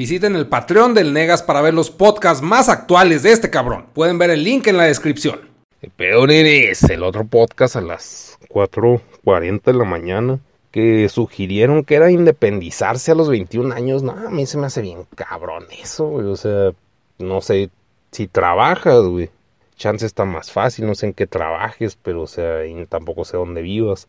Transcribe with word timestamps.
Visiten 0.00 0.34
el 0.34 0.46
Patreon 0.46 0.94
del 0.94 1.12
Negas 1.12 1.42
para 1.42 1.60
ver 1.60 1.74
los 1.74 1.90
podcasts 1.90 2.42
más 2.42 2.70
actuales 2.70 3.22
de 3.22 3.32
este 3.32 3.50
cabrón. 3.50 3.84
Pueden 3.92 4.16
ver 4.16 4.30
el 4.30 4.42
link 4.42 4.66
en 4.66 4.78
la 4.78 4.84
descripción. 4.84 5.40
Peor 5.94 6.30
es 6.30 6.84
el 6.84 7.02
otro 7.02 7.26
podcast 7.26 7.76
a 7.76 7.82
las 7.82 8.38
4.40 8.48 9.62
de 9.62 9.74
la 9.74 9.84
mañana 9.84 10.38
que 10.70 11.06
sugirieron 11.10 11.84
que 11.84 11.96
era 11.96 12.10
independizarse 12.10 13.12
a 13.12 13.14
los 13.14 13.28
21 13.28 13.74
años. 13.74 14.02
No, 14.02 14.12
a 14.12 14.30
mí 14.30 14.46
se 14.46 14.56
me 14.56 14.68
hace 14.68 14.80
bien 14.80 15.04
cabrón 15.14 15.66
eso, 15.82 16.06
güey. 16.06 16.28
O 16.28 16.36
sea, 16.36 16.70
no 17.18 17.42
sé 17.42 17.68
si 18.10 18.26
trabajas, 18.26 19.02
güey. 19.02 19.28
Chance 19.76 20.06
está 20.06 20.24
más 20.24 20.50
fácil, 20.50 20.86
no 20.86 20.94
sé 20.94 21.08
en 21.08 21.12
qué 21.12 21.26
trabajes, 21.26 21.98
pero 22.02 22.22
o 22.22 22.26
sea, 22.26 22.60
tampoco 22.88 23.26
sé 23.26 23.36
dónde 23.36 23.60
vivas. 23.60 24.08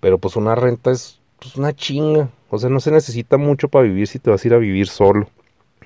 Pero 0.00 0.18
pues 0.18 0.34
una 0.34 0.56
renta 0.56 0.90
es 0.90 1.20
pues, 1.44 1.56
una 1.56 1.74
chinga. 1.74 2.30
O 2.48 2.58
sea, 2.58 2.70
no 2.70 2.80
se 2.80 2.90
necesita 2.90 3.36
mucho 3.36 3.68
para 3.68 3.84
vivir 3.84 4.06
si 4.06 4.18
te 4.18 4.30
vas 4.30 4.42
a 4.42 4.48
ir 4.48 4.54
a 4.54 4.58
vivir 4.58 4.88
solo. 4.88 5.28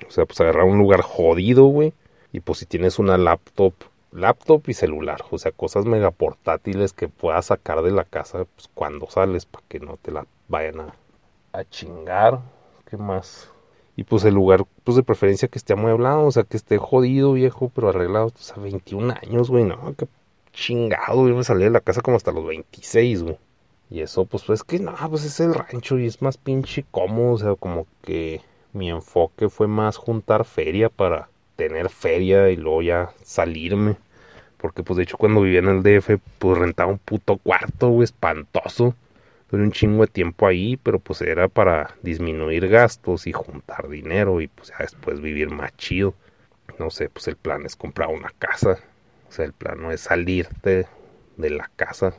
O 0.07 0.11
sea, 0.11 0.25
pues 0.25 0.39
agarrar 0.39 0.63
un 0.63 0.77
lugar 0.77 1.01
jodido, 1.01 1.65
güey. 1.65 1.93
Y 2.31 2.39
pues 2.39 2.59
si 2.59 2.65
tienes 2.65 2.97
una 2.97 3.17
laptop, 3.17 3.73
laptop 4.13 4.63
y 4.67 4.73
celular. 4.73 5.21
O 5.31 5.37
sea, 5.37 5.51
cosas 5.51 5.85
mega 5.85 6.11
portátiles 6.11 6.93
que 6.93 7.09
puedas 7.09 7.47
sacar 7.47 7.81
de 7.81 7.91
la 7.91 8.05
casa 8.05 8.45
pues, 8.55 8.69
cuando 8.73 9.09
sales 9.09 9.45
para 9.45 9.65
que 9.67 9.81
no 9.81 9.97
te 9.97 10.11
la 10.11 10.25
vayan 10.47 10.79
a, 10.79 10.95
a 11.51 11.65
chingar. 11.65 12.39
¿Qué 12.89 12.95
más? 12.95 13.49
Y 13.97 14.05
pues 14.05 14.23
el 14.23 14.35
lugar, 14.35 14.63
pues 14.85 14.95
de 14.95 15.03
preferencia 15.03 15.49
que 15.49 15.59
esté 15.59 15.73
amueblado, 15.73 16.25
o 16.25 16.31
sea, 16.31 16.43
que 16.43 16.55
esté 16.55 16.77
jodido, 16.77 17.33
viejo, 17.33 17.69
pero 17.75 17.89
arreglado. 17.89 18.27
O 18.27 18.31
sea, 18.37 18.55
21 18.55 19.13
años, 19.23 19.49
güey, 19.49 19.65
no, 19.65 19.93
qué 19.97 20.07
chingado. 20.53 21.27
Yo 21.27 21.35
me 21.35 21.43
salí 21.43 21.65
de 21.65 21.69
la 21.69 21.81
casa 21.81 22.01
como 22.01 22.15
hasta 22.15 22.31
los 22.31 22.45
26, 22.47 23.23
güey. 23.23 23.37
Y 23.89 24.01
eso, 24.01 24.25
pues, 24.25 24.43
pues 24.43 24.59
es 24.59 24.63
que 24.63 24.79
no, 24.79 24.95
pues 25.09 25.25
es 25.25 25.39
el 25.39 25.53
rancho 25.53 25.97
y 25.97 26.05
es 26.05 26.21
más 26.21 26.37
pinche 26.37 26.85
cómodo. 26.91 27.33
O 27.33 27.37
sea, 27.37 27.55
como 27.55 27.87
que 28.03 28.41
mi 28.73 28.89
enfoque 28.89 29.49
fue 29.49 29.67
más 29.67 29.97
juntar 29.97 30.45
feria 30.45 30.89
para 30.89 31.29
tener 31.55 31.89
feria 31.89 32.49
y 32.49 32.55
luego 32.55 32.81
ya 32.81 33.11
salirme. 33.23 33.97
Porque, 34.57 34.83
pues, 34.83 34.97
de 34.97 35.03
hecho, 35.03 35.17
cuando 35.17 35.41
vivía 35.41 35.59
en 35.59 35.69
el 35.69 35.83
DF, 35.83 36.19
pues 36.37 36.57
rentaba 36.57 36.91
un 36.91 36.99
puto 36.99 37.37
cuarto, 37.37 37.89
güey, 37.89 38.03
espantoso. 38.03 38.95
Duré 39.49 39.63
un 39.63 39.71
chingo 39.71 40.05
de 40.05 40.11
tiempo 40.11 40.45
ahí, 40.45 40.77
pero 40.77 40.99
pues 40.99 41.21
era 41.21 41.47
para 41.47 41.95
disminuir 42.03 42.67
gastos 42.67 43.25
y 43.25 43.31
juntar 43.31 43.89
dinero 43.89 44.41
y 44.41 44.47
pues 44.47 44.69
ya 44.69 44.75
después 44.79 45.21
vivir 45.21 45.49
más 45.49 45.75
chido. 45.75 46.13
No 46.77 46.91
sé, 46.91 47.09
pues 47.09 47.27
el 47.27 47.35
plan 47.35 47.65
es 47.65 47.75
comprar 47.75 48.09
una 48.09 48.31
casa. 48.37 48.77
O 49.27 49.31
sea, 49.31 49.45
el 49.45 49.53
plan 49.53 49.81
no 49.81 49.91
es 49.91 50.01
salirte 50.01 50.87
de 51.37 51.49
la 51.49 51.69
casa, 51.75 52.13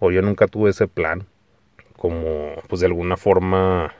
o 0.00 0.10
yo 0.10 0.22
nunca 0.22 0.48
tuve 0.48 0.70
ese 0.70 0.88
plan, 0.88 1.26
como 1.96 2.54
pues 2.68 2.80
de 2.80 2.86
alguna 2.86 3.16
forma 3.16 3.94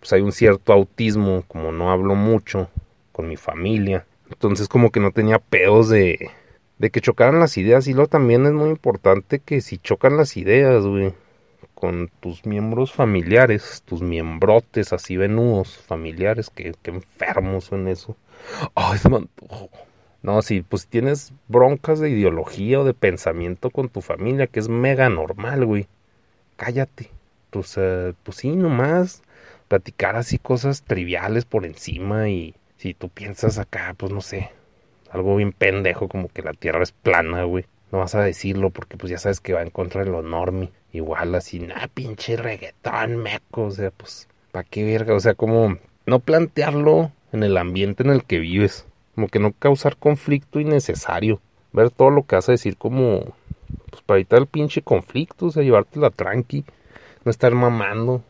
pues 0.00 0.12
hay 0.12 0.22
un 0.22 0.32
cierto 0.32 0.72
autismo, 0.72 1.44
como 1.48 1.72
no 1.72 1.90
hablo 1.90 2.14
mucho 2.14 2.70
con 3.12 3.28
mi 3.28 3.36
familia, 3.36 4.06
entonces 4.30 4.68
como 4.68 4.90
que 4.90 5.00
no 5.00 5.10
tenía 5.10 5.38
pedos 5.38 5.88
de, 5.88 6.30
de 6.78 6.90
que 6.90 7.00
chocaran 7.00 7.40
las 7.40 7.56
ideas. 7.58 7.86
Y 7.88 7.94
luego 7.94 8.08
también 8.08 8.46
es 8.46 8.52
muy 8.52 8.70
importante 8.70 9.40
que 9.40 9.60
si 9.60 9.78
chocan 9.78 10.16
las 10.16 10.36
ideas, 10.36 10.84
güey, 10.84 11.12
con 11.74 12.10
tus 12.20 12.46
miembros 12.46 12.92
familiares, 12.92 13.82
tus 13.84 14.02
miembrotes 14.02 14.92
así 14.92 15.16
venudos 15.16 15.76
familiares, 15.78 16.50
que, 16.50 16.74
que 16.82 16.90
enfermos 16.90 17.64
son 17.64 17.88
eso. 17.88 18.16
Ay, 18.74 18.98
se 18.98 19.08
me 19.08 19.26
no, 20.22 20.42
si 20.42 20.62
pues 20.62 20.86
tienes 20.86 21.32
broncas 21.46 22.00
de 22.00 22.10
ideología 22.10 22.80
o 22.80 22.84
de 22.84 22.94
pensamiento 22.94 23.70
con 23.70 23.88
tu 23.88 24.00
familia, 24.00 24.46
que 24.46 24.60
es 24.60 24.68
mega 24.68 25.08
normal, 25.08 25.64
güey. 25.64 25.86
Cállate. 26.56 27.10
Pues, 27.50 27.78
pues 28.22 28.36
sí, 28.36 28.50
nomás 28.50 29.22
platicar 29.68 30.16
así 30.16 30.38
cosas 30.38 30.82
triviales 30.82 31.44
por 31.44 31.64
encima 31.64 32.28
y 32.28 32.54
si 32.76 32.94
tú 32.94 33.08
piensas 33.08 33.58
acá, 33.58 33.94
pues 33.96 34.12
no 34.12 34.20
sé, 34.20 34.50
algo 35.10 35.36
bien 35.36 35.52
pendejo 35.52 36.08
como 36.08 36.28
que 36.28 36.42
la 36.42 36.52
tierra 36.52 36.82
es 36.82 36.92
plana, 36.92 37.44
güey. 37.44 37.64
No 37.90 37.98
vas 37.98 38.14
a 38.14 38.22
decirlo 38.22 38.70
porque 38.70 38.96
pues 38.96 39.10
ya 39.10 39.18
sabes 39.18 39.40
que 39.40 39.54
va 39.54 39.62
en 39.62 39.70
contra 39.70 40.04
de 40.04 40.10
lo 40.10 40.22
normi. 40.22 40.70
Igual 40.92 41.34
así, 41.34 41.58
nah, 41.58 41.86
pinche 41.92 42.36
reggaetón, 42.36 43.16
meco. 43.16 43.64
O 43.64 43.70
sea, 43.70 43.90
pues, 43.90 44.28
¿pa' 44.52 44.64
qué 44.64 44.84
verga? 44.84 45.14
O 45.14 45.20
sea, 45.20 45.34
como 45.34 45.78
no 46.06 46.18
plantearlo 46.18 47.12
en 47.32 47.42
el 47.42 47.56
ambiente 47.56 48.02
en 48.02 48.10
el 48.10 48.24
que 48.24 48.38
vives 48.38 48.86
como 49.18 49.26
que 49.26 49.40
no 49.40 49.52
causar 49.52 49.96
conflicto 49.96 50.60
innecesario, 50.60 51.40
ver 51.72 51.90
todo 51.90 52.10
lo 52.10 52.22
que 52.22 52.36
vas 52.36 52.48
a 52.48 52.52
decir 52.52 52.76
como, 52.76 53.34
pues 53.90 54.00
para 54.06 54.18
evitar 54.18 54.38
el 54.38 54.46
pinche 54.46 54.80
conflicto, 54.80 55.46
o 55.46 55.50
sea, 55.50 55.64
llevártela 55.64 56.10
tranqui, 56.10 56.64
no 57.24 57.30
estar 57.32 57.52
mamando, 57.52 58.22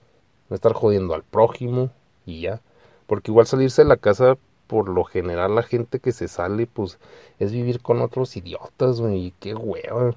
no 0.48 0.54
estar 0.56 0.72
jodiendo 0.72 1.12
al 1.12 1.24
prójimo 1.24 1.90
y 2.24 2.40
ya, 2.40 2.62
porque 3.06 3.30
igual 3.30 3.46
salirse 3.46 3.82
de 3.82 3.88
la 3.88 3.98
casa, 3.98 4.38
por 4.66 4.88
lo 4.88 5.04
general 5.04 5.56
la 5.56 5.62
gente 5.62 5.98
que 5.98 6.10
se 6.10 6.26
sale, 6.26 6.66
pues 6.66 6.98
es 7.38 7.52
vivir 7.52 7.82
con 7.82 8.00
otros 8.00 8.34
idiotas, 8.38 8.98
güey, 8.98 9.34
qué 9.40 9.54
hueva. 9.54 10.14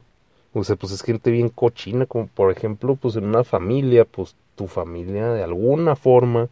O 0.53 0.64
sea, 0.64 0.78
pues 0.78 0.94
es 0.94 1.02
gente 1.02 1.32
bien 1.32 1.50
cochina, 1.50 2.06
como 2.06 2.28
por 2.28 2.50
ejemplo, 2.50 2.96
pues 2.96 3.18
en 3.18 3.26
una 3.26 3.44
familia, 3.44 4.06
pues 4.06 4.38
tu 4.56 4.68
familia 4.68 5.34
de 5.34 5.44
alguna 5.44 5.98
forma, 5.98 6.48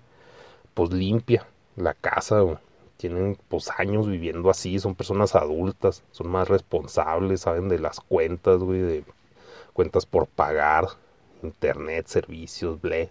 pues 0.73 0.91
limpia 0.91 1.45
la 1.77 1.93
casa, 1.93 2.41
güey 2.41 2.57
tienen 2.99 3.37
pues 3.47 3.69
años 3.77 4.09
viviendo 4.09 4.49
así, 4.49 4.77
son 4.77 4.93
personas 4.93 5.33
adultas, 5.33 6.03
son 6.11 6.27
más 6.27 6.49
responsables, 6.49 7.39
saben 7.39 7.69
de 7.69 7.79
las 7.79 8.01
cuentas, 8.01 8.59
güey, 8.59 8.81
de 8.81 9.05
cuentas 9.71 10.05
por 10.05 10.27
pagar, 10.27 10.85
internet, 11.41 12.07
servicios, 12.07 12.81
ble, 12.81 13.09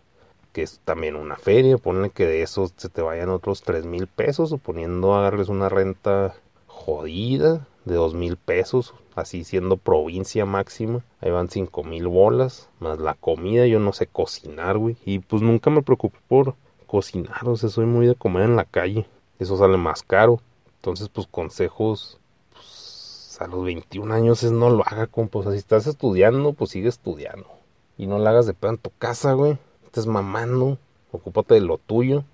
que 0.53 0.61
es 0.61 0.81
también 0.85 1.17
una 1.17 1.37
feria, 1.37 1.79
ponle 1.79 2.11
que 2.11 2.27
de 2.27 2.43
esos 2.43 2.75
se 2.77 2.91
te 2.91 3.01
vayan 3.01 3.31
otros 3.31 3.63
tres 3.63 3.87
mil 3.87 4.09
pesos, 4.09 4.51
suponiendo 4.51 5.19
darles 5.19 5.49
una 5.49 5.71
renta 5.71 6.35
jodida 6.67 7.67
de 7.87 7.95
dos 7.95 8.13
mil 8.13 8.37
pesos, 8.37 8.93
así 9.15 9.43
siendo 9.43 9.79
provincia 9.79 10.45
máxima, 10.45 11.03
ahí 11.23 11.31
van 11.31 11.49
cinco 11.49 11.83
mil 11.83 12.09
bolas, 12.09 12.69
más 12.79 12.99
la 12.99 13.15
comida, 13.15 13.67
yo 13.67 13.81
no 13.81 13.95
sé 13.95 14.07
cocinar, 14.07 14.77
güey, 14.77 14.99
y 15.07 15.21
pues 15.21 15.41
nunca 15.41 15.71
me 15.71 15.81
preocupé 15.81 16.19
por 16.29 16.57
cocinar, 16.87 17.49
o 17.49 17.57
sea, 17.57 17.71
soy 17.71 17.87
muy 17.87 18.07
de 18.07 18.17
comer 18.17 18.43
en 18.43 18.57
la 18.57 18.67
calle, 18.67 19.07
eso 19.39 19.57
sale 19.57 19.77
más 19.77 20.03
caro. 20.03 20.41
Entonces, 20.77 21.09
pues 21.09 21.27
consejos, 21.27 22.19
pues, 22.53 23.37
a 23.41 23.47
los 23.47 23.65
21 23.65 24.13
años 24.13 24.43
es 24.43 24.53
no 24.53 24.71
lo 24.71 24.85
haga, 24.87 25.07
compa. 25.07 25.43
Si 25.51 25.57
estás 25.57 25.87
estudiando, 25.87 26.53
pues 26.53 26.71
sigue 26.71 26.89
estudiando. 26.89 27.49
Y 27.97 28.07
no 28.07 28.19
lo 28.19 28.29
hagas 28.29 28.47
de 28.47 28.55
pedo 28.55 28.73
en 28.73 28.79
tu 28.79 28.91
casa, 28.99 29.33
güey. 29.33 29.59
Estás 29.85 30.07
mamando, 30.07 30.79
ocúpate 31.13 31.55
de 31.55 31.61
lo 31.61 31.79
tuyo. 31.79 32.25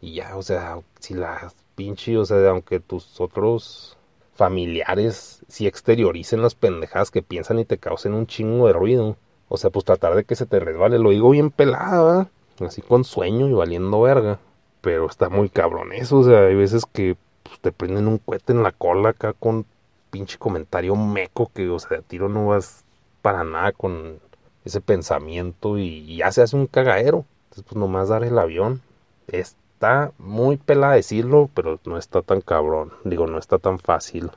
Y 0.00 0.14
ya, 0.14 0.36
o 0.36 0.42
sea, 0.42 0.80
si 1.00 1.14
la 1.14 1.52
pinche, 1.74 2.16
o 2.18 2.24
sea, 2.24 2.50
aunque 2.50 2.80
tus 2.80 3.20
otros 3.20 3.96
familiares 4.34 5.42
si 5.48 5.66
exterioricen 5.66 6.42
las 6.42 6.56
pendejadas 6.56 7.10
que 7.10 7.22
piensan 7.22 7.60
y 7.60 7.64
te 7.64 7.78
causen 7.78 8.14
un 8.14 8.26
chingo 8.26 8.66
de 8.66 8.72
ruido. 8.72 9.16
O 9.48 9.56
sea, 9.56 9.70
pues 9.70 9.84
tratar 9.84 10.14
de 10.14 10.24
que 10.24 10.36
se 10.36 10.46
te 10.46 10.60
resbale. 10.60 10.98
Lo 10.98 11.10
digo 11.10 11.30
bien 11.30 11.50
pelada, 11.50 12.30
Así 12.60 12.82
con 12.82 13.02
sueño 13.02 13.48
y 13.48 13.52
valiendo 13.52 14.00
verga 14.00 14.38
pero 14.84 15.06
está 15.06 15.30
muy 15.30 15.48
cabrón 15.48 15.92
eso, 15.92 16.18
o 16.18 16.24
sea, 16.24 16.40
hay 16.42 16.54
veces 16.54 16.84
que 16.84 17.16
pues, 17.42 17.58
te 17.60 17.72
prenden 17.72 18.06
un 18.06 18.18
cohete 18.18 18.52
en 18.52 18.62
la 18.62 18.70
cola 18.70 19.08
acá 19.08 19.32
con 19.32 19.66
pinche 20.10 20.38
comentario 20.38 20.94
meco 20.94 21.50
que, 21.52 21.68
o 21.68 21.78
sea, 21.80 21.96
de 21.96 22.02
tiro 22.04 22.28
no 22.28 22.46
vas 22.46 22.84
para 23.20 23.42
nada 23.42 23.72
con 23.72 24.20
ese 24.64 24.80
pensamiento 24.80 25.78
y, 25.78 26.16
ya 26.16 26.30
se 26.30 26.42
hace 26.42 26.54
un 26.54 26.66
cagadero. 26.66 27.24
Entonces, 27.44 27.64
pues 27.64 27.76
nomás 27.76 28.10
dar 28.10 28.22
el 28.22 28.38
avión. 28.38 28.82
Está 29.26 30.12
muy 30.18 30.56
pela 30.56 30.92
decirlo, 30.92 31.50
pero 31.54 31.80
no 31.84 31.98
está 31.98 32.22
tan 32.22 32.42
cabrón. 32.42 32.92
Digo, 33.04 33.26
no 33.26 33.38
está 33.38 33.58
tan 33.58 33.78
fácil 33.78 34.30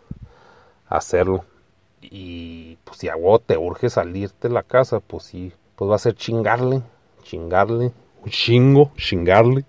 hacerlo. 0.88 1.46
Y 2.02 2.78
pues 2.84 2.98
si 3.00 3.10
a 3.10 3.16
vos 3.16 3.42
te 3.46 3.58
urge 3.58 3.90
salirte 3.90 4.48
de 4.48 4.54
la 4.54 4.64
casa, 4.64 5.00
pues 5.00 5.24
sí, 5.24 5.52
pues 5.76 5.92
va 5.92 5.96
a 5.96 6.00
ser 6.00 6.16
chingarle, 6.16 6.82
chingarle, 7.24 7.92
un 8.24 8.30
chingo, 8.30 8.92
chingarle. 8.96 9.66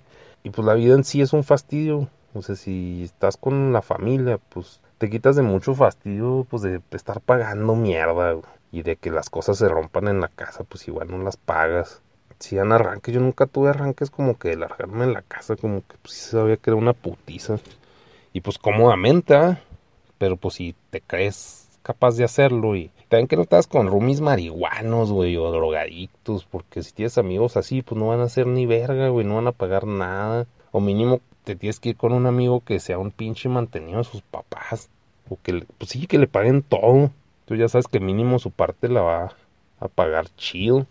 Y 0.48 0.50
pues 0.50 0.66
la 0.66 0.72
vida 0.72 0.94
en 0.94 1.04
sí 1.04 1.20
es 1.20 1.34
un 1.34 1.44
fastidio. 1.44 2.08
O 2.32 2.40
sea, 2.40 2.56
si 2.56 3.02
estás 3.02 3.36
con 3.36 3.70
la 3.74 3.82
familia, 3.82 4.38
pues 4.38 4.80
te 4.96 5.10
quitas 5.10 5.36
de 5.36 5.42
mucho 5.42 5.74
fastidio, 5.74 6.46
pues 6.48 6.62
de 6.62 6.80
estar 6.92 7.20
pagando 7.20 7.74
mierda. 7.74 8.34
Y 8.72 8.80
de 8.80 8.96
que 8.96 9.10
las 9.10 9.28
cosas 9.28 9.58
se 9.58 9.68
rompan 9.68 10.08
en 10.08 10.20
la 10.22 10.28
casa, 10.28 10.64
pues 10.64 10.88
igual 10.88 11.10
no 11.10 11.18
las 11.18 11.36
pagas. 11.36 12.00
Si 12.38 12.56
dan 12.56 12.72
arranques, 12.72 13.14
yo 13.14 13.20
nunca 13.20 13.44
tuve 13.44 13.68
arranques 13.68 14.08
como 14.08 14.38
que 14.38 14.48
de 14.48 14.56
largarme 14.56 15.04
en 15.04 15.12
la 15.12 15.20
casa, 15.20 15.54
como 15.54 15.82
que 15.86 15.98
pues 16.00 16.14
sí 16.14 16.30
sabía 16.30 16.56
que 16.56 16.70
era 16.70 16.76
una 16.76 16.94
putiza. 16.94 17.58
Y 18.32 18.40
pues 18.40 18.56
cómodamente, 18.56 19.34
¿ah? 19.34 19.60
Pero 20.16 20.38
pues 20.38 20.54
si 20.54 20.74
te 20.88 21.02
crees 21.02 21.67
capaz 21.88 22.16
de 22.16 22.24
hacerlo 22.24 22.76
y 22.76 22.90
también 23.08 23.28
que 23.28 23.36
no 23.36 23.42
estás 23.42 23.66
con 23.66 23.86
roomies 23.86 24.20
marihuanos, 24.20 25.10
güey, 25.10 25.38
o 25.38 25.50
drogadictos, 25.50 26.44
porque 26.44 26.82
si 26.82 26.92
tienes 26.92 27.16
amigos 27.16 27.56
así, 27.56 27.80
pues 27.80 27.98
no 27.98 28.08
van 28.08 28.20
a 28.20 28.24
hacer 28.24 28.46
ni 28.46 28.66
verga, 28.66 29.08
güey, 29.08 29.24
no 29.24 29.36
van 29.36 29.46
a 29.46 29.52
pagar 29.52 29.86
nada. 29.86 30.46
O 30.70 30.82
mínimo 30.82 31.22
te 31.44 31.56
tienes 31.56 31.80
que 31.80 31.88
ir 31.88 31.96
con 31.96 32.12
un 32.12 32.26
amigo 32.26 32.60
que 32.60 32.78
sea 32.78 32.98
un 32.98 33.10
pinche 33.10 33.48
mantenido 33.48 33.96
de 33.96 34.04
sus 34.04 34.20
papás. 34.20 34.90
O 35.30 35.38
que, 35.42 35.64
pues 35.78 35.92
sí, 35.92 36.06
que 36.06 36.18
le 36.18 36.26
paguen 36.26 36.60
todo. 36.60 37.10
Tú 37.46 37.56
ya 37.56 37.68
sabes 37.68 37.88
que 37.88 38.00
mínimo 38.00 38.38
su 38.38 38.50
parte 38.50 38.90
la 38.90 39.00
va 39.00 39.32
a 39.80 39.88
pagar 39.88 40.26
chido. 40.36 40.86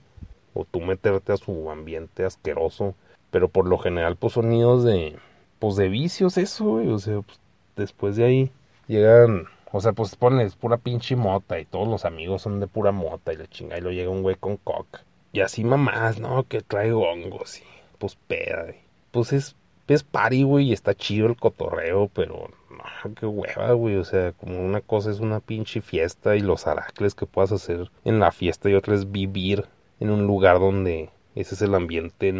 O 0.55 0.65
tú 0.65 0.81
meterte 0.81 1.31
a 1.31 1.37
su 1.37 1.69
ambiente 1.69 2.25
asqueroso. 2.25 2.95
Pero 3.29 3.49
por 3.49 3.67
lo 3.67 3.77
general, 3.77 4.15
pues 4.15 4.33
son 4.33 4.49
nidos 4.49 4.83
de, 4.83 5.15
pues 5.59 5.75
de 5.75 5.89
vicios 5.89 6.39
eso, 6.39 6.65
güey. 6.65 6.87
O 6.87 6.97
sea, 6.97 7.21
pues, 7.21 7.39
después 7.75 8.15
de 8.15 8.25
ahí 8.25 8.51
llegan, 8.87 9.45
o 9.71 9.81
sea, 9.81 9.93
pues 9.93 10.15
pones 10.15 10.55
pura 10.55 10.77
pinche 10.77 11.15
mota 11.15 11.59
y 11.59 11.65
todos 11.65 11.87
los 11.87 12.05
amigos 12.05 12.41
son 12.41 12.59
de 12.59 12.67
pura 12.67 12.91
mota 12.91 13.33
y 13.33 13.37
la 13.37 13.47
chinga 13.47 13.77
y 13.77 13.81
lo 13.81 13.91
llega 13.91 14.09
un 14.09 14.21
güey 14.21 14.35
con 14.35 14.57
coca. 14.57 15.03
Y 15.33 15.41
así 15.41 15.63
mamás, 15.63 16.19
¿no? 16.19 16.43
Que 16.47 16.61
trae 16.61 16.93
hongos 16.93 17.59
y 17.59 17.63
pues 17.97 18.15
peda. 18.27 18.67
Pues 19.11 19.33
es, 19.33 19.55
es 19.87 20.03
party, 20.03 20.43
güey, 20.43 20.69
y 20.69 20.73
está 20.73 20.95
chido 20.95 21.27
el 21.27 21.35
cotorreo, 21.35 22.09
pero 22.13 22.49
no, 22.69 23.13
qué 23.15 23.25
hueva, 23.25 23.73
güey. 23.73 23.97
O 23.97 24.05
sea, 24.05 24.31
como 24.33 24.59
una 24.59 24.81
cosa 24.81 25.11
es 25.11 25.19
una 25.19 25.39
pinche 25.39 25.81
fiesta 25.81 26.35
y 26.35 26.39
los 26.39 26.65
aracles 26.67 27.13
que 27.13 27.25
puedas 27.25 27.51
hacer 27.51 27.91
en 28.05 28.19
la 28.19 28.31
fiesta 28.31 28.69
y 28.69 28.73
otra 28.73 28.95
es 28.95 29.11
vivir 29.11 29.65
en 29.99 30.09
un 30.09 30.25
lugar 30.27 30.59
donde 30.59 31.09
ese 31.35 31.55
es 31.55 31.61
el 31.61 31.75
ambiente 31.75 32.31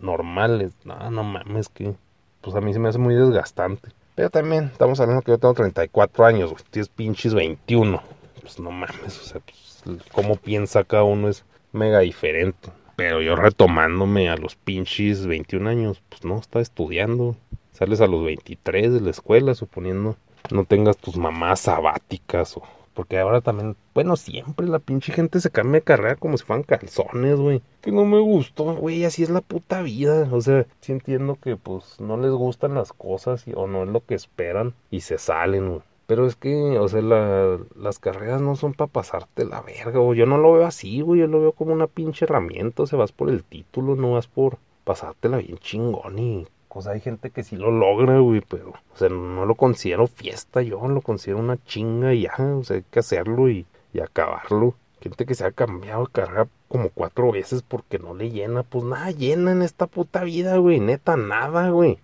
normal. 0.00 0.72
No, 0.84 1.10
no 1.10 1.24
mames, 1.24 1.68
que 1.68 1.94
pues 2.40 2.54
a 2.56 2.60
mí 2.60 2.72
se 2.72 2.78
me 2.78 2.88
hace 2.88 2.98
muy 2.98 3.14
desgastante. 3.14 3.88
Pero 4.16 4.30
también 4.30 4.64
estamos 4.72 4.98
hablando 4.98 5.22
que 5.22 5.30
yo 5.30 5.38
tengo 5.38 5.54
34 5.54 6.24
años, 6.24 6.50
güey. 6.50 6.64
Tienes 6.70 6.88
pinches 6.88 7.34
21. 7.34 8.02
Pues 8.40 8.58
no 8.58 8.70
mames, 8.70 9.20
o 9.20 9.22
sea, 9.22 9.40
pues 9.40 9.82
cómo 10.10 10.36
piensa 10.36 10.84
cada 10.84 11.04
uno 11.04 11.28
es 11.28 11.44
mega 11.72 12.00
diferente. 12.00 12.70
Pero 12.96 13.20
yo 13.20 13.36
retomándome 13.36 14.30
a 14.30 14.36
los 14.36 14.56
pinches 14.56 15.26
21 15.26 15.68
años, 15.68 16.02
pues 16.08 16.24
no, 16.24 16.38
estaba 16.38 16.62
estudiando. 16.62 17.36
Sales 17.72 18.00
a 18.00 18.06
los 18.06 18.24
23 18.24 18.94
de 18.94 19.00
la 19.02 19.10
escuela, 19.10 19.54
suponiendo 19.54 20.16
no 20.50 20.64
tengas 20.64 20.96
tus 20.96 21.16
mamás 21.16 21.60
sabáticas 21.60 22.56
o... 22.56 22.62
Porque 22.96 23.18
ahora 23.18 23.42
también, 23.42 23.76
bueno, 23.92 24.16
siempre 24.16 24.66
la 24.66 24.78
pinche 24.78 25.12
gente 25.12 25.38
se 25.40 25.50
cambia 25.50 25.80
de 25.80 25.84
carrera 25.84 26.16
como 26.16 26.38
si 26.38 26.44
fueran 26.44 26.62
calzones, 26.62 27.36
güey. 27.36 27.60
Que 27.82 27.92
no 27.92 28.06
me 28.06 28.18
gustó, 28.18 28.74
güey, 28.74 29.04
así 29.04 29.22
es 29.22 29.28
la 29.28 29.42
puta 29.42 29.82
vida. 29.82 30.26
O 30.32 30.40
sea, 30.40 30.66
sí 30.80 30.92
entiendo 30.92 31.36
que 31.38 31.56
pues 31.56 32.00
no 32.00 32.16
les 32.16 32.30
gustan 32.30 32.74
las 32.74 32.94
cosas 32.94 33.44
o 33.54 33.66
no 33.66 33.82
es 33.82 33.90
lo 33.90 34.02
que 34.02 34.14
esperan 34.14 34.72
y 34.90 35.00
se 35.02 35.18
salen, 35.18 35.68
güey. 35.68 35.82
Pero 36.06 36.26
es 36.26 36.36
que, 36.36 36.78
o 36.78 36.88
sea, 36.88 37.02
las 37.02 37.98
carreras 37.98 38.40
no 38.40 38.56
son 38.56 38.72
para 38.72 38.90
pasarte 38.90 39.44
la 39.44 39.60
verga, 39.60 40.00
o 40.00 40.14
yo 40.14 40.24
no 40.24 40.38
lo 40.38 40.54
veo 40.54 40.64
así, 40.66 41.02
güey, 41.02 41.20
yo 41.20 41.26
lo 41.26 41.40
veo 41.40 41.52
como 41.52 41.74
una 41.74 41.88
pinche 41.88 42.24
herramienta, 42.24 42.84
o 42.84 42.86
sea, 42.86 42.98
vas 42.98 43.12
por 43.12 43.28
el 43.28 43.44
título, 43.44 43.94
no 43.94 44.12
vas 44.12 44.26
por 44.26 44.56
pasártela 44.84 45.36
bien 45.36 45.58
chingón 45.58 46.18
y... 46.18 46.46
O 46.76 46.82
sea, 46.82 46.92
hay 46.92 47.00
gente 47.00 47.30
que 47.30 47.42
sí 47.42 47.56
lo 47.56 47.70
logra, 47.70 48.18
güey, 48.18 48.42
pero, 48.46 48.70
o 48.70 48.96
sea, 48.96 49.08
no 49.08 49.46
lo 49.46 49.54
considero 49.54 50.06
fiesta, 50.06 50.60
yo 50.60 50.86
lo 50.88 51.00
considero 51.00 51.38
una 51.38 51.56
chinga 51.64 52.12
y 52.12 52.22
ya, 52.22 52.34
o 52.38 52.62
sea, 52.64 52.76
hay 52.76 52.84
que 52.90 52.98
hacerlo 52.98 53.48
y, 53.48 53.66
y 53.92 54.00
acabarlo. 54.00 54.74
Gente 55.00 55.24
que 55.24 55.34
se 55.34 55.44
ha 55.46 55.52
cambiado 55.52 56.04
de 56.04 56.12
carrera 56.12 56.48
como 56.68 56.90
cuatro 56.90 57.32
veces 57.32 57.62
porque 57.62 57.98
no 57.98 58.14
le 58.14 58.30
llena, 58.30 58.62
pues 58.62 58.84
nada 58.84 59.10
llena 59.10 59.52
en 59.52 59.62
esta 59.62 59.86
puta 59.86 60.22
vida, 60.24 60.58
güey, 60.58 60.80
neta, 60.80 61.16
nada, 61.16 61.70
güey. 61.70 61.98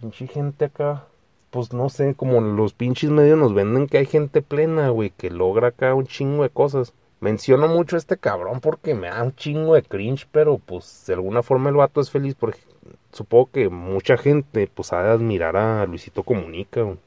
Pinche 0.00 0.28
gente 0.28 0.66
acá 0.66 1.06
pues 1.50 1.72
no 1.72 1.88
sé, 1.88 2.14
como 2.14 2.40
los 2.42 2.74
pinches 2.74 3.08
medios 3.08 3.38
nos 3.38 3.54
venden 3.54 3.86
que 3.86 3.96
hay 3.96 4.04
gente 4.04 4.42
plena, 4.42 4.90
güey, 4.90 5.08
que 5.08 5.30
logra 5.30 5.68
acá 5.68 5.94
un 5.94 6.06
chingo 6.06 6.42
de 6.42 6.50
cosas. 6.50 6.92
Menciono 7.20 7.66
mucho 7.66 7.96
a 7.96 7.98
este 7.98 8.18
cabrón 8.18 8.60
porque 8.60 8.94
me 8.94 9.08
da 9.08 9.22
un 9.22 9.34
chingo 9.34 9.74
de 9.74 9.82
cringe, 9.82 10.28
pero 10.30 10.58
pues 10.58 11.04
de 11.06 11.14
alguna 11.14 11.42
forma 11.42 11.70
el 11.70 11.76
vato 11.76 12.02
es 12.02 12.10
feliz 12.10 12.34
porque 12.34 12.60
supongo 13.16 13.50
que 13.50 13.68
mucha 13.68 14.16
gente 14.16 14.68
pues 14.72 14.92
ha 14.92 15.02
de 15.02 15.10
admirar 15.10 15.56
a 15.56 15.86
Luisito 15.86 16.22
Comunica, 16.22 16.82
güey. 16.82 16.98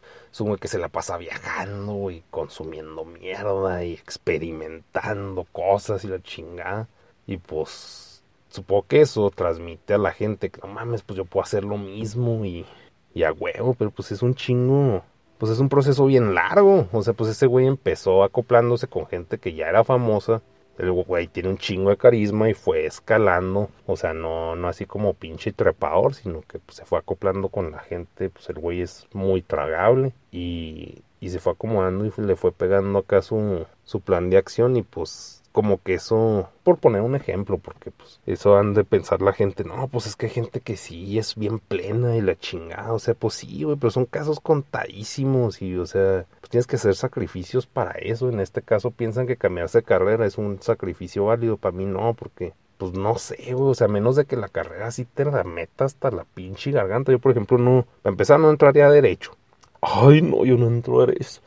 Que 0.60 0.68
se 0.68 0.78
la 0.80 0.90
pasa 0.90 1.18
viajando 1.18 2.12
y 2.12 2.24
consumiendo 2.30 3.04
mierda 3.04 3.84
y 3.84 3.94
experimentando 3.94 5.46
cosas 5.52 6.04
y 6.04 6.08
la 6.08 6.22
chingada. 6.22 6.88
Y 7.26 7.38
pues 7.38 8.24
supongo 8.50 8.86
que 8.88 9.02
eso 9.02 9.30
transmite 9.32 9.94
a 9.94 9.98
la 9.98 10.12
gente 10.12 10.50
que 10.50 10.62
no 10.62 10.68
mames, 10.68 11.02
pues 11.04 11.18
yo 11.18 11.26
puedo 11.26 11.44
hacer 11.44 11.64
lo 11.64 11.78
mismo 11.78 12.46
y 12.46 12.66
y 13.14 13.24
a 13.24 13.32
huevo, 13.32 13.74
pero 13.74 13.92
pues 13.92 14.12
es 14.12 14.22
un 14.22 14.36
chingo. 14.36 15.04
Pues 15.38 15.52
es 15.52 15.60
un 15.60 15.70
proceso 15.70 16.06
bien 16.06 16.34
largo. 16.36 16.88
O 16.92 17.02
sea, 17.02 17.14
pues 17.14 17.30
ese 17.32 17.46
güey 17.48 17.66
empezó 17.68 18.24
acoplándose 18.24 18.88
con 18.88 19.08
gente 19.08 19.38
que 19.38 19.54
ya 19.54 19.68
era 19.68 19.84
famosa. 19.84 20.42
El 20.80 20.94
güey 20.94 21.28
tiene 21.28 21.50
un 21.50 21.58
chingo 21.58 21.90
de 21.90 21.98
carisma 21.98 22.50
y 22.50 22.54
fue 22.54 22.86
escalando. 22.86 23.70
O 23.86 23.98
sea, 23.98 24.14
no, 24.14 24.56
no 24.56 24.70
así 24.70 24.86
como 24.86 25.14
pinche 25.14 25.52
trepador, 25.52 26.14
sino 26.16 26.42
que 26.42 26.60
pues, 26.60 26.78
se 26.78 26.86
fue 26.86 26.98
acoplando 26.98 27.50
con 27.50 27.72
la 27.72 27.80
gente. 27.80 28.30
Pues 28.30 28.50
el 28.50 28.60
güey 28.60 28.82
es 28.82 29.06
muy 29.12 29.42
tragable. 29.42 30.14
Y, 30.32 31.04
y 31.20 31.30
se 31.30 31.40
fue 31.40 31.52
acomodando 31.52 32.06
y 32.06 32.12
le 32.22 32.36
fue 32.38 32.54
pegando 32.54 33.00
acá 33.00 33.22
su, 33.22 33.66
su 33.84 34.00
plan 34.00 34.30
de 34.30 34.38
acción. 34.38 34.78
Y 34.78 34.84
pues 34.84 35.39
como 35.52 35.82
que 35.82 35.96
eso, 35.96 36.50
por 36.64 36.78
poner 36.78 37.02
un 37.02 37.16
ejemplo, 37.16 37.58
porque 37.58 37.92
pues 37.92 38.20
eso 38.26 38.58
han 38.58 38.74
de 38.74 38.84
pensar 38.84 39.22
la 39.22 39.34
gente, 39.34 39.64
no, 39.64 39.88
pues 39.88 40.08
es 40.08 40.16
que 40.16 40.28
hay 40.28 40.32
gente 40.32 40.62
que 40.62 40.78
sí 40.78 41.18
es 41.18 41.36
bien 41.36 41.60
plena 41.60 42.16
y 42.16 42.22
la 42.22 42.38
chingada, 42.38 42.94
o 42.94 43.00
sea, 43.00 43.14
pues 43.16 43.36
sí, 43.36 43.64
güey, 43.64 43.78
pero 43.78 43.92
son 43.92 44.06
casos 44.06 44.40
contadísimos 44.40 45.62
y, 45.62 45.76
o 45.76 45.86
sea, 45.86 46.26
pues 46.40 46.50
tienes 46.50 46.68
que 46.68 46.76
hacer 46.76 46.96
sacrificios 46.96 47.68
para 47.68 47.92
eso, 47.94 48.30
en 48.30 48.40
este 48.40 48.62
caso 48.62 48.92
piensan 48.92 49.28
que 49.28 49.38
cambiarse 49.38 49.80
de 49.80 49.84
carrera 49.84 50.26
es 50.26 50.38
un 50.38 50.62
sacrificio 50.62 51.26
válido, 51.26 51.58
para 51.58 51.76
mí 51.76 51.86
no, 51.86 52.14
porque 52.14 52.54
pues 52.78 52.94
no 52.94 53.18
sé, 53.18 53.54
güey, 53.54 53.72
o 53.72 53.74
sea, 53.74 53.90
menos 53.90 54.16
de 54.16 54.26
que 54.26 54.38
la 54.38 54.48
carrera 54.48 54.88
así 54.88 55.04
te 55.04 55.26
la 55.26 55.44
meta 55.44 55.84
hasta 55.84 56.12
la 56.12 56.24
pinche 56.24 56.72
garganta. 56.72 57.12
Yo, 57.12 57.20
por 57.20 57.32
ejemplo, 57.32 57.58
no, 57.58 57.86
para 58.02 58.14
empezar, 58.14 58.40
no 58.40 58.50
entraría 58.50 58.88
a 58.88 58.92
derecho. 58.92 59.36
Ay, 59.82 60.22
no, 60.22 60.46
yo 60.46 60.58
no 60.58 60.68
entro 60.68 61.02
a 61.02 61.06
derecho. 61.08 61.42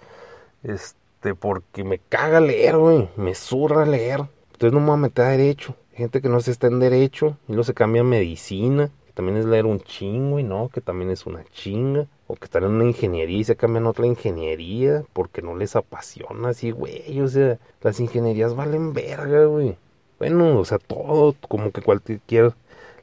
Este 0.63 1.02
este, 1.23 1.37
porque 1.37 1.85
me 1.85 2.01
caga 2.01 2.41
leer, 2.41 2.77
güey, 2.77 3.09
me 3.15 3.37
zurra 3.37 3.87
leer. 3.87 4.23
Entonces 4.55 4.73
no 4.73 4.81
me 4.81 4.87
voy 4.87 4.95
a 4.95 5.03
meter 5.03 5.25
a 5.25 5.29
derecho. 5.29 5.77
Gente 5.93 6.21
que 6.21 6.29
no 6.29 6.41
se 6.41 6.51
está 6.51 6.67
en 6.67 6.81
derecho 6.81 7.37
y 7.47 7.53
luego 7.53 7.63
se 7.63 7.75
cambia 7.75 8.03
a 8.03 8.05
medicina, 8.05 8.91
que 9.07 9.13
también 9.13 9.37
es 9.37 9.45
leer 9.45 9.67
un 9.67 9.79
chingo 9.81 10.41
y 10.41 10.43
no, 10.43 10.69
que 10.69 10.81
también 10.81 11.13
es 11.13 11.25
una 11.25 11.45
chinga. 11.45 12.09
O 12.27 12.35
que 12.35 12.47
están 12.47 12.65
en 12.65 12.71
una 12.73 12.87
ingeniería 12.87 13.39
y 13.39 13.45
se 13.45 13.55
cambian 13.55 13.87
a 13.87 13.91
otra 13.91 14.07
ingeniería 14.07 15.05
porque 15.13 15.43
no 15.43 15.55
les 15.55 15.77
apasiona 15.77 16.49
así, 16.49 16.73
güey. 16.73 17.21
O 17.21 17.29
sea, 17.29 17.59
las 17.83 18.01
ingenierías 18.01 18.57
valen 18.57 18.93
verga, 18.93 19.45
güey. 19.45 19.77
Bueno, 20.19 20.59
o 20.59 20.65
sea, 20.65 20.79
todo, 20.79 21.37
como 21.49 21.71
que 21.71 21.83
cualquier... 21.83 22.55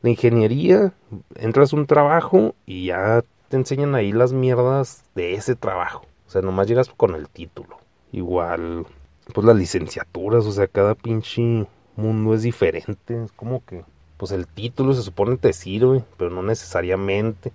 La 0.02 0.10
ingeniería, 0.10 0.94
entras 1.36 1.74
a 1.74 1.76
un 1.76 1.86
trabajo 1.86 2.56
y 2.66 2.86
ya 2.88 3.22
te 3.50 3.58
enseñan 3.58 3.96
ahí 3.96 4.14
las 4.14 4.32
mierdas 4.32 5.04
de 5.14 5.34
ese 5.34 5.56
trabajo. 5.56 6.06
O 6.26 6.30
sea, 6.30 6.42
nomás 6.42 6.68
llegas 6.68 6.90
con 6.90 7.16
el 7.16 7.28
título. 7.28 7.79
Igual, 8.12 8.86
pues 9.34 9.46
las 9.46 9.56
licenciaturas, 9.56 10.46
o 10.46 10.52
sea, 10.52 10.68
cada 10.68 10.96
pinche 10.96 11.68
mundo 11.96 12.34
es 12.34 12.44
diferente. 12.44 13.24
Es 13.24 13.32
como 13.32 13.64
que, 13.66 13.84
pues 14.18 14.32
el 14.32 14.48
título 14.48 14.94
se 14.94 15.04
supone 15.04 15.38
te 15.38 15.54
sirve, 15.54 16.04
pero 16.18 16.30
no 16.30 16.42
necesariamente. 16.44 17.52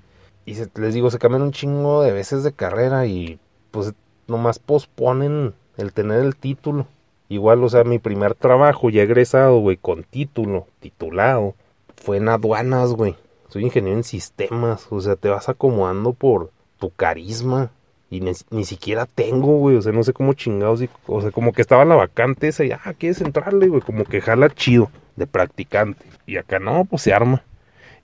Y 0.47 0.55
les 0.55 0.95
digo, 0.95 1.11
se 1.11 1.19
cambian 1.19 1.43
un 1.43 1.53
chingo 1.53 2.03
de 2.03 2.13
veces 2.13 2.45
de 2.45 2.53
carrera 2.53 3.07
y 3.07 3.39
pues 3.71 3.95
nomás 4.27 4.59
posponen 4.59 5.55
el 5.77 5.93
tener 5.93 6.21
el 6.21 6.37
título. 6.37 6.87
Igual, 7.29 7.65
o 7.65 7.69
sea, 7.69 7.85
mi 7.85 7.99
primer 7.99 8.35
trabajo 8.35 8.91
ya 8.91 9.03
egresado, 9.03 9.59
güey, 9.59 9.77
con 9.79 10.05
título, 10.05 10.67
titulado, 10.81 11.55
fue 11.97 12.19
en 12.19 12.29
aduanas, 12.29 12.93
güey. 12.93 13.17
Soy 13.49 13.65
ingeniero 13.65 13.97
en 13.97 14.05
sistemas, 14.05 14.87
o 14.91 15.01
sea, 15.01 15.17
te 15.17 15.29
vas 15.29 15.49
acomodando 15.49 16.13
por 16.13 16.51
tu 16.79 16.91
carisma, 16.91 17.71
y 18.15 18.21
ni, 18.21 18.65
siquiera 18.65 19.07
tengo, 19.07 19.59
güey. 19.59 19.77
O 19.77 19.83
sea, 19.83 19.93
no 19.93 20.05
sé 20.05 20.13
cómo 20.13 20.35
chingados. 20.35 20.83
Y, 20.83 20.89
o 21.07 21.21
sea, 21.21 21.33
como 21.33 21.53
que 21.53 21.63
estaba 21.63 21.85
la 21.85 21.97
vacante 21.97 22.49
esa 22.49 22.65
y, 22.65 22.71
ah, 22.71 22.95
quieres 22.97 23.21
entrarle, 23.21 23.67
güey. 23.67 23.81
Como 23.81 24.05
que 24.05 24.21
jala 24.21 24.51
chido 24.51 24.91
de 25.17 25.27
practicante. 25.27 26.05
Y 26.27 26.37
acá 26.37 26.61
no, 26.61 26.85
pues 26.85 27.03
se 27.03 27.13
arma. 27.13 27.43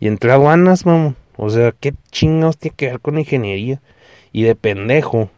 Y 0.01 0.09
entré 0.09 0.33
a 0.33 0.35
aduanas, 0.35 0.85
mamón. 0.85 1.17
O 1.37 1.49
sea, 1.49 1.73
¿qué 1.79 1.95
chingados 2.11 2.59
tiene 2.59 2.77
que 2.77 2.87
ver 2.87 3.01
con 3.01 3.19
ingeniería? 3.19 3.81
Y 4.33 4.43
de 4.43 4.57
pendejo. 4.57 5.31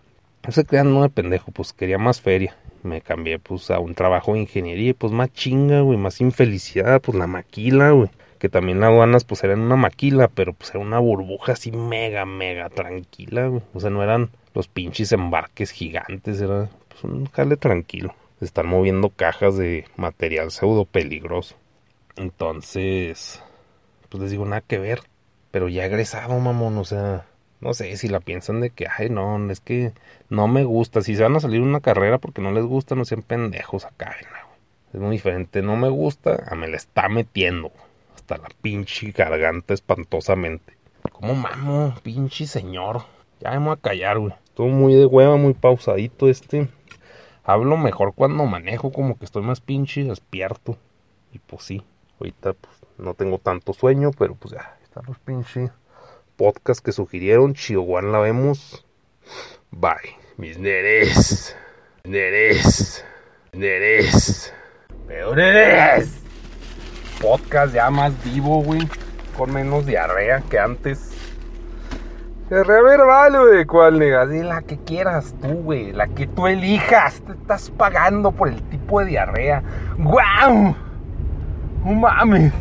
No 0.46 0.52
se 0.52 0.64
crean, 0.64 0.92
no 0.92 1.02
de 1.02 1.10
pendejo, 1.10 1.52
pues 1.52 1.72
quería 1.72 1.98
más 1.98 2.20
feria. 2.20 2.56
Me 2.82 3.00
cambié, 3.02 3.38
pues, 3.38 3.70
a 3.70 3.78
un 3.78 3.94
trabajo 3.94 4.32
de 4.32 4.40
ingeniería. 4.40 4.94
Pues 4.94 5.12
más 5.12 5.30
chinga, 5.32 5.82
güey. 5.82 5.98
Más 5.98 6.20
infelicidad, 6.22 7.00
pues 7.02 7.18
la 7.18 7.26
maquila, 7.26 7.90
güey 7.90 8.08
que 8.42 8.48
también 8.48 8.82
aduanas 8.82 9.22
pues 9.22 9.44
era 9.44 9.52
en 9.52 9.60
una 9.60 9.76
maquila, 9.76 10.26
pero 10.26 10.52
pues 10.52 10.70
era 10.70 10.80
una 10.80 10.98
burbuja 10.98 11.52
así 11.52 11.70
mega, 11.70 12.26
mega 12.26 12.68
tranquila, 12.70 13.46
güey. 13.46 13.62
O 13.72 13.78
sea, 13.78 13.90
no 13.90 14.02
eran 14.02 14.30
los 14.52 14.66
pinches 14.66 15.12
embarques 15.12 15.70
gigantes, 15.70 16.40
era 16.40 16.68
pues, 16.88 17.04
un 17.04 17.26
jale 17.26 17.56
tranquilo. 17.56 18.16
Se 18.40 18.46
están 18.46 18.66
moviendo 18.66 19.10
cajas 19.10 19.56
de 19.56 19.84
material 19.94 20.50
pseudo 20.50 20.86
peligroso. 20.86 21.54
Entonces, 22.16 23.40
pues 24.08 24.20
les 24.20 24.32
digo, 24.32 24.44
nada 24.44 24.62
que 24.62 24.78
ver. 24.78 25.02
Pero 25.52 25.68
ya 25.68 25.86
egresado, 25.86 26.36
mamón, 26.40 26.78
o 26.78 26.84
sea, 26.84 27.26
no 27.60 27.74
sé 27.74 27.96
si 27.96 28.08
la 28.08 28.18
piensan 28.18 28.60
de 28.60 28.70
que, 28.70 28.88
ay, 28.88 29.08
no, 29.08 29.52
es 29.52 29.60
que 29.60 29.92
no 30.30 30.48
me 30.48 30.64
gusta. 30.64 31.00
Si 31.02 31.14
se 31.14 31.22
van 31.22 31.36
a 31.36 31.40
salir 31.40 31.60
una 31.60 31.78
carrera 31.78 32.18
porque 32.18 32.42
no 32.42 32.50
les 32.50 32.64
gusta, 32.64 32.96
no 32.96 33.04
sean 33.04 33.22
pendejos 33.22 33.84
acá, 33.84 34.16
Es 34.92 35.00
muy 35.00 35.12
diferente, 35.12 35.62
no 35.62 35.76
me 35.76 35.90
gusta, 35.90 36.42
a 36.50 36.56
me 36.56 36.66
la 36.66 36.76
está 36.76 37.08
metiendo. 37.08 37.70
Hasta 38.32 38.48
la 38.48 38.54
pinche 38.62 39.10
garganta 39.10 39.74
espantosamente. 39.74 40.74
¿Cómo 41.12 41.34
mamo, 41.34 41.94
pinche 42.02 42.46
señor? 42.46 43.02
Ya 43.40 43.50
me 43.50 43.58
voy 43.58 43.74
a 43.74 43.76
callar, 43.76 44.18
güey. 44.18 44.32
Estuvo 44.44 44.68
muy 44.68 44.94
de 44.94 45.04
hueva, 45.04 45.36
muy 45.36 45.52
pausadito 45.52 46.30
este. 46.30 46.68
Hablo 47.44 47.76
mejor 47.76 48.14
cuando 48.14 48.46
manejo, 48.46 48.90
como 48.90 49.18
que 49.18 49.26
estoy 49.26 49.42
más 49.42 49.60
pinche 49.60 50.04
despierto. 50.04 50.78
Y 51.34 51.40
pues 51.40 51.64
sí, 51.64 51.82
ahorita 52.20 52.54
pues 52.54 52.74
no 52.96 53.12
tengo 53.12 53.36
tanto 53.36 53.74
sueño, 53.74 54.12
pero 54.18 54.34
pues 54.34 54.54
ya 54.54 54.78
están 54.82 55.04
los 55.06 55.18
pinches 55.18 55.70
podcasts 56.36 56.82
que 56.82 56.92
sugirieron. 56.92 57.52
Chihuahua 57.52 58.00
la 58.00 58.18
vemos. 58.20 58.86
Bye. 59.70 60.16
Mis 60.38 60.58
neres. 60.58 61.54
Neres. 62.04 63.04
Neres. 63.52 64.54
Peores. 65.06 66.21
Podcast 67.20 67.74
ya 67.74 67.90
más 67.90 68.12
vivo, 68.24 68.62
güey. 68.62 68.88
Con 69.36 69.52
menos 69.52 69.86
diarrea 69.86 70.42
que 70.48 70.58
antes. 70.58 71.10
Diarrea 72.48 72.82
verbal, 72.82 73.38
güey. 73.38 73.64
¿Cuál 73.64 73.98
negas? 73.98 74.28
la 74.28 74.62
que 74.62 74.78
quieras 74.78 75.34
tú, 75.40 75.48
güey. 75.48 75.92
La 75.92 76.06
que 76.08 76.26
tú 76.26 76.46
elijas. 76.46 77.20
Te 77.22 77.32
estás 77.32 77.70
pagando 77.70 78.32
por 78.32 78.48
el 78.48 78.62
tipo 78.64 79.00
de 79.00 79.06
diarrea. 79.06 79.62
¡Guau! 79.98 80.74
¡No 81.84 81.92
mames! 81.92 82.52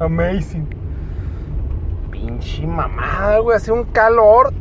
Amazing. 0.00 0.68
Pinche 2.10 2.66
mamada, 2.66 3.38
güey. 3.40 3.56
Hace 3.56 3.72
un 3.72 3.84
calor. 3.84 4.52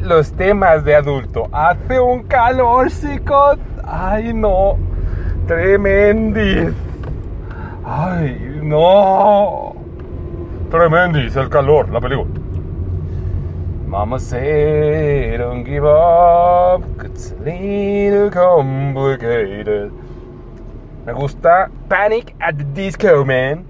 Los 0.00 0.32
temas 0.32 0.84
de 0.84 0.94
adulto. 0.94 1.48
Hace 1.52 1.98
un 1.98 2.22
calor, 2.24 2.90
chicos. 2.90 3.58
Ay, 3.82 4.32
no. 4.32 4.76
Tremendis. 5.46 6.72
Ay, 7.84 8.45
no. 8.66 9.74
Tremendis, 10.70 11.36
el 11.36 11.48
calor, 11.48 11.88
la 11.90 12.00
película. 12.00 12.28
Mama 13.86 14.18
say 14.18 15.36
don't 15.38 15.64
give 15.64 15.84
up, 15.84 16.82
it's 17.04 17.30
a 17.30 17.36
little 17.36 18.30
complicated. 18.30 19.92
Me 21.06 21.12
gusta 21.12 21.70
Panic 21.88 22.34
at 22.40 22.58
the 22.58 22.64
Disco, 22.64 23.24
man. 23.24 23.64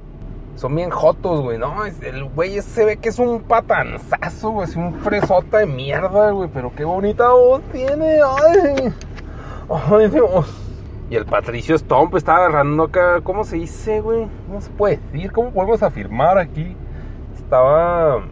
Son 0.57 0.75
bien 0.75 0.91
jotos, 0.91 1.43
güey. 1.43 1.59
No, 1.59 1.85
el 1.85 2.25
güey 2.35 2.63
se 2.63 2.87
ve 2.87 2.97
que 2.97 3.11
es 3.11 3.19
un 3.19 3.43
patanzazo, 3.43 4.53
güey. 4.53 4.67
Es 4.67 4.75
un 4.75 4.95
fresota 4.95 5.59
de 5.59 5.67
mierda, 5.67 6.31
güey. 6.31 6.49
Pero 6.53 6.73
qué 6.75 6.85
bonita 6.87 7.29
voz 7.29 7.61
tiene. 7.73 8.21
Ay, 8.23 8.91
ay, 9.69 10.09
Dios. 10.09 10.66
Y 11.09 11.15
el 11.15 11.25
Patricio 11.25 11.79
Stomp 11.79 12.15
está 12.17 12.37
agarrando 12.37 12.85
acá. 12.85 13.21
¿Cómo 13.23 13.45
se 13.45 13.57
dice, 13.57 14.01
güey? 14.01 14.27
¿Cómo 14.49 14.61
se 14.61 14.71
puede 14.71 14.97
decir? 14.97 15.31
¿Cómo 15.31 15.51
podemos 15.51 15.83
afirmar 15.83 16.37
aquí? 16.37 16.77
Estaba. 17.37 18.23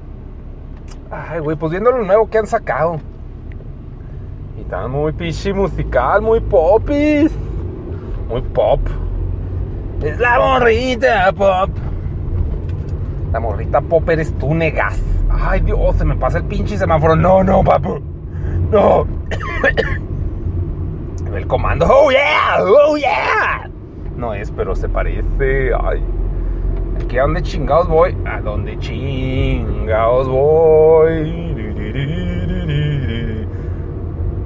Ay, 1.10 1.38
güey, 1.38 1.56
pues 1.56 1.70
viendo 1.70 1.92
lo 1.92 2.02
nuevo 2.02 2.28
que 2.28 2.38
han 2.38 2.46
sacado. 2.46 2.98
Y 4.58 4.62
estaba 4.62 4.88
muy 4.88 5.12
pichi 5.12 5.52
musical, 5.52 6.22
muy 6.22 6.40
popis. 6.40 7.30
Muy 8.28 8.42
pop. 8.42 8.80
Es 10.02 10.18
la 10.18 10.38
morrita 10.40 11.32
pop. 11.32 11.70
La 13.32 13.38
morrita 13.38 13.80
pop 13.80 14.08
eres 14.10 14.36
tú, 14.38 14.52
negas. 14.52 15.00
Ay, 15.30 15.60
Dios, 15.60 15.96
se 15.96 16.04
me 16.04 16.16
pasa 16.16 16.38
el 16.38 16.44
pinche 16.44 16.76
semáforo. 16.76 17.14
No, 17.14 17.44
no, 17.44 17.62
papu. 17.62 18.00
No. 18.72 19.06
El 21.34 21.48
comando, 21.48 21.86
oh 21.90 22.10
yeah, 22.12 22.62
oh 22.62 22.96
yeah. 22.96 23.68
No 24.16 24.32
es, 24.34 24.52
pero 24.52 24.76
se 24.76 24.88
parece. 24.88 25.72
Ay. 25.74 26.00
¿Aquí 27.02 27.18
a 27.18 27.22
dónde 27.22 27.42
chingados 27.42 27.88
voy? 27.88 28.16
¿A 28.24 28.40
dónde 28.40 28.78
chingados 28.78 30.28
voy? 30.28 31.54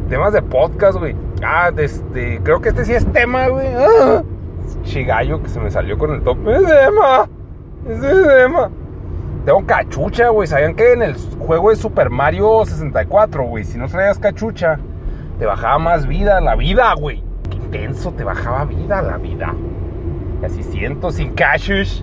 Temas 0.08 0.32
de 0.32 0.40
podcast, 0.40 0.98
güey. 0.98 1.14
Ah, 1.44 1.70
este, 1.76 2.40
creo 2.42 2.62
que 2.62 2.70
este 2.70 2.86
sí 2.86 2.94
es 2.94 3.06
tema, 3.12 3.48
güey. 3.48 3.68
Ah, 3.76 4.22
chigallo 4.82 5.42
que 5.42 5.50
se 5.50 5.60
me 5.60 5.70
salió 5.70 5.98
con 5.98 6.14
el 6.14 6.22
top. 6.22 6.38
Es 6.48 6.66
tema. 6.66 7.28
Es 7.86 8.00
tema. 8.00 8.70
Tengo 9.44 9.66
cachucha, 9.66 10.30
güey. 10.30 10.48
¿Sabían 10.48 10.74
que 10.74 10.94
en 10.94 11.02
el 11.02 11.16
juego 11.38 11.68
de 11.68 11.76
Super 11.76 12.08
Mario 12.08 12.64
64, 12.64 13.44
güey, 13.44 13.64
si 13.64 13.76
no 13.76 13.88
traías 13.88 14.18
cachucha, 14.18 14.78
te 15.38 15.46
bajaba 15.46 15.78
más 15.78 16.06
vida, 16.06 16.40
la 16.40 16.56
vida, 16.56 16.92
güey. 16.94 17.22
Qué 17.50 17.56
intenso, 17.56 18.12
te 18.12 18.24
bajaba 18.24 18.64
vida, 18.64 19.00
la 19.02 19.16
vida. 19.18 19.54
Casi 20.40 20.62
siento 20.62 21.10
sin 21.10 21.34
cashush. 21.34 22.02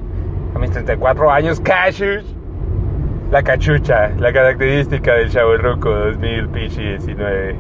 A 0.56 0.60
mis 0.60 0.72
34 0.72 1.32
años, 1.32 1.60
cashush. 1.60 2.26
La 3.32 3.44
cachucha, 3.44 4.10
la 4.18 4.32
característica 4.32 5.16
del 5.16 5.30
Chavo 5.30 5.58
Roco 5.58 5.90
2019. 5.90 7.58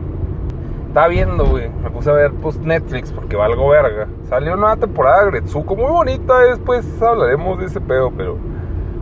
Estaba 0.88 1.08
viendo, 1.10 1.46
güey. 1.46 1.70
Me 1.84 1.90
puse 1.90 2.10
a 2.10 2.14
ver 2.14 2.32
post 2.36 2.62
Netflix 2.62 3.12
porque 3.12 3.36
valgo 3.36 3.68
verga. 3.70 4.08
Salió 4.30 4.54
una 4.54 4.62
nueva 4.62 4.78
temporada 4.78 5.26
de 5.26 5.32
Gretsuko 5.32 5.76
muy 5.76 5.92
bonita. 5.92 6.40
Después 6.40 6.86
hablaremos 7.02 7.60
de 7.60 7.66
ese 7.66 7.82
pedo, 7.82 8.12
pero 8.16 8.38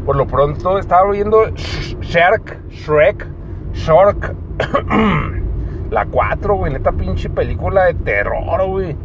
por 0.06 0.16
lo 0.16 0.26
pronto 0.26 0.80
estaba 0.80 1.12
viendo 1.12 1.50
Shrek, 1.52 2.68
Shrek, 2.70 3.28
Shark. 3.74 4.34
La 5.90 6.06
4, 6.06 6.56
güey, 6.56 6.74
neta 6.74 6.92
pinche 6.92 7.30
película 7.30 7.86
de 7.86 7.94
terror, 7.94 8.66
güey. 8.68 8.96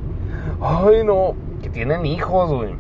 Ay, 0.61 1.05
no, 1.05 1.35
que 1.63 1.69
tienen 1.69 2.07
hijos, 2.07 2.53
güey. 2.53 2.75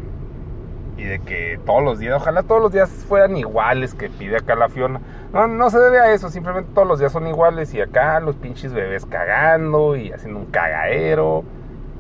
Y 0.96 1.04
de 1.04 1.20
que 1.20 1.60
todos 1.64 1.82
los 1.82 1.98
días, 2.00 2.14
ojalá 2.16 2.42
todos 2.42 2.60
los 2.60 2.72
días 2.72 2.90
fueran 2.90 3.36
iguales 3.36 3.94
que 3.94 4.08
pide 4.08 4.36
acá 4.36 4.56
la 4.56 4.68
Fiona. 4.68 5.00
No, 5.32 5.46
no 5.46 5.70
se 5.70 5.78
debe 5.78 6.00
a 6.00 6.12
eso, 6.12 6.28
simplemente 6.28 6.70
todos 6.74 6.88
los 6.88 6.98
días 6.98 7.12
son 7.12 7.26
iguales 7.26 7.72
y 7.74 7.80
acá 7.80 8.18
los 8.18 8.34
pinches 8.34 8.72
bebés 8.72 9.06
cagando 9.06 9.94
y 9.94 10.10
haciendo 10.10 10.40
un 10.40 10.46
cagadero. 10.46 11.44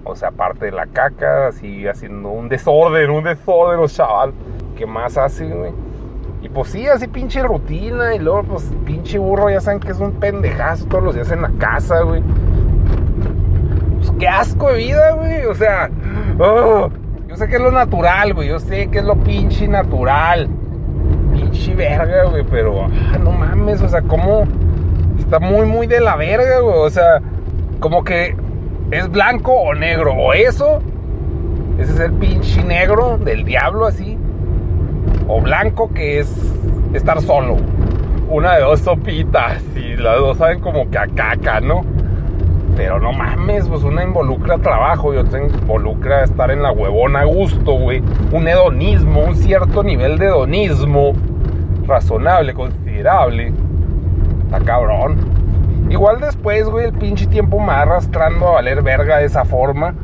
O 0.04 0.16
sea, 0.16 0.30
aparte 0.30 0.66
de 0.66 0.72
la 0.72 0.86
caca, 0.86 1.48
así 1.48 1.86
haciendo 1.86 2.30
un 2.30 2.48
desorden, 2.48 3.10
un 3.10 3.24
desorden, 3.24 3.86
chaval. 3.86 4.32
¿Qué 4.76 4.86
más 4.86 5.16
hacen, 5.16 5.58
güey? 5.58 5.72
Y 6.40 6.48
pues 6.48 6.68
sí, 6.68 6.86
así 6.86 7.08
pinche 7.08 7.42
rutina. 7.42 8.14
Y 8.14 8.18
luego, 8.18 8.44
pues 8.44 8.70
pinche 8.84 9.18
burro, 9.18 9.50
ya 9.50 9.60
saben 9.60 9.80
que 9.80 9.90
es 9.90 9.98
un 9.98 10.12
pendejazo 10.12 10.86
todos 10.86 11.04
los 11.04 11.14
días 11.14 11.30
en 11.32 11.42
la 11.42 11.50
casa, 11.58 12.02
güey. 12.02 12.22
Pues 13.96 14.12
qué 14.18 14.28
asco 14.28 14.68
de 14.68 14.76
vida, 14.76 15.12
güey. 15.12 15.44
O 15.46 15.54
sea, 15.54 15.90
oh, 16.38 16.90
yo 17.26 17.36
sé 17.36 17.48
que 17.48 17.56
es 17.56 17.62
lo 17.62 17.72
natural, 17.72 18.34
güey. 18.34 18.48
Yo 18.48 18.60
sé 18.60 18.88
que 18.88 18.98
es 18.98 19.04
lo 19.04 19.16
pinche 19.16 19.66
natural. 19.66 20.48
Pinche 21.32 21.74
verga, 21.74 22.24
güey. 22.24 22.44
Pero, 22.48 22.84
ah, 22.84 23.18
no 23.18 23.32
mames, 23.32 23.82
o 23.82 23.88
sea, 23.88 24.02
como 24.02 24.44
está 25.18 25.40
muy, 25.40 25.66
muy 25.66 25.86
de 25.88 26.00
la 26.00 26.14
verga, 26.14 26.60
güey. 26.60 26.76
O 26.78 26.90
sea, 26.90 27.20
como 27.80 28.04
que 28.04 28.36
es 28.92 29.10
blanco 29.10 29.52
o 29.52 29.74
negro. 29.74 30.12
O 30.14 30.32
eso, 30.32 30.80
ese 31.78 31.92
es 31.94 32.00
el 32.00 32.12
pinche 32.12 32.62
negro 32.62 33.18
del 33.18 33.44
diablo, 33.44 33.86
así 33.86 34.17
o 35.28 35.40
blanco, 35.40 35.92
que 35.92 36.20
es 36.20 36.28
estar 36.94 37.20
solo. 37.20 37.56
Una 38.28 38.56
de 38.56 38.62
dos 38.62 38.80
sopitas 38.80 39.62
y 39.76 39.96
las 39.96 40.18
dos 40.18 40.38
saben 40.38 40.60
como 40.60 40.90
que 40.90 40.98
a 40.98 41.06
caca, 41.06 41.60
¿no? 41.60 41.82
Pero 42.76 42.98
no 42.98 43.12
mames, 43.12 43.68
pues 43.68 43.82
una 43.82 44.04
involucra 44.04 44.58
trabajo 44.58 45.12
y 45.12 45.16
otra 45.16 45.40
involucra 45.42 46.24
estar 46.24 46.50
en 46.50 46.62
la 46.62 46.72
huevona 46.72 47.20
a 47.20 47.24
gusto, 47.24 47.72
güey. 47.72 48.02
Un 48.32 48.46
hedonismo, 48.46 49.24
un 49.24 49.36
cierto 49.36 49.82
nivel 49.82 50.18
de 50.18 50.26
hedonismo 50.26 51.12
razonable, 51.86 52.54
considerable. 52.54 53.52
Está 54.44 54.60
cabrón. 54.60 55.16
Igual 55.90 56.20
después, 56.20 56.68
güey, 56.68 56.86
el 56.86 56.92
pinche 56.92 57.26
tiempo 57.26 57.58
me 57.58 57.72
arrastrando 57.72 58.48
a 58.48 58.52
valer 58.52 58.82
verga 58.82 59.18
de 59.18 59.24
esa 59.24 59.44
forma 59.44 59.94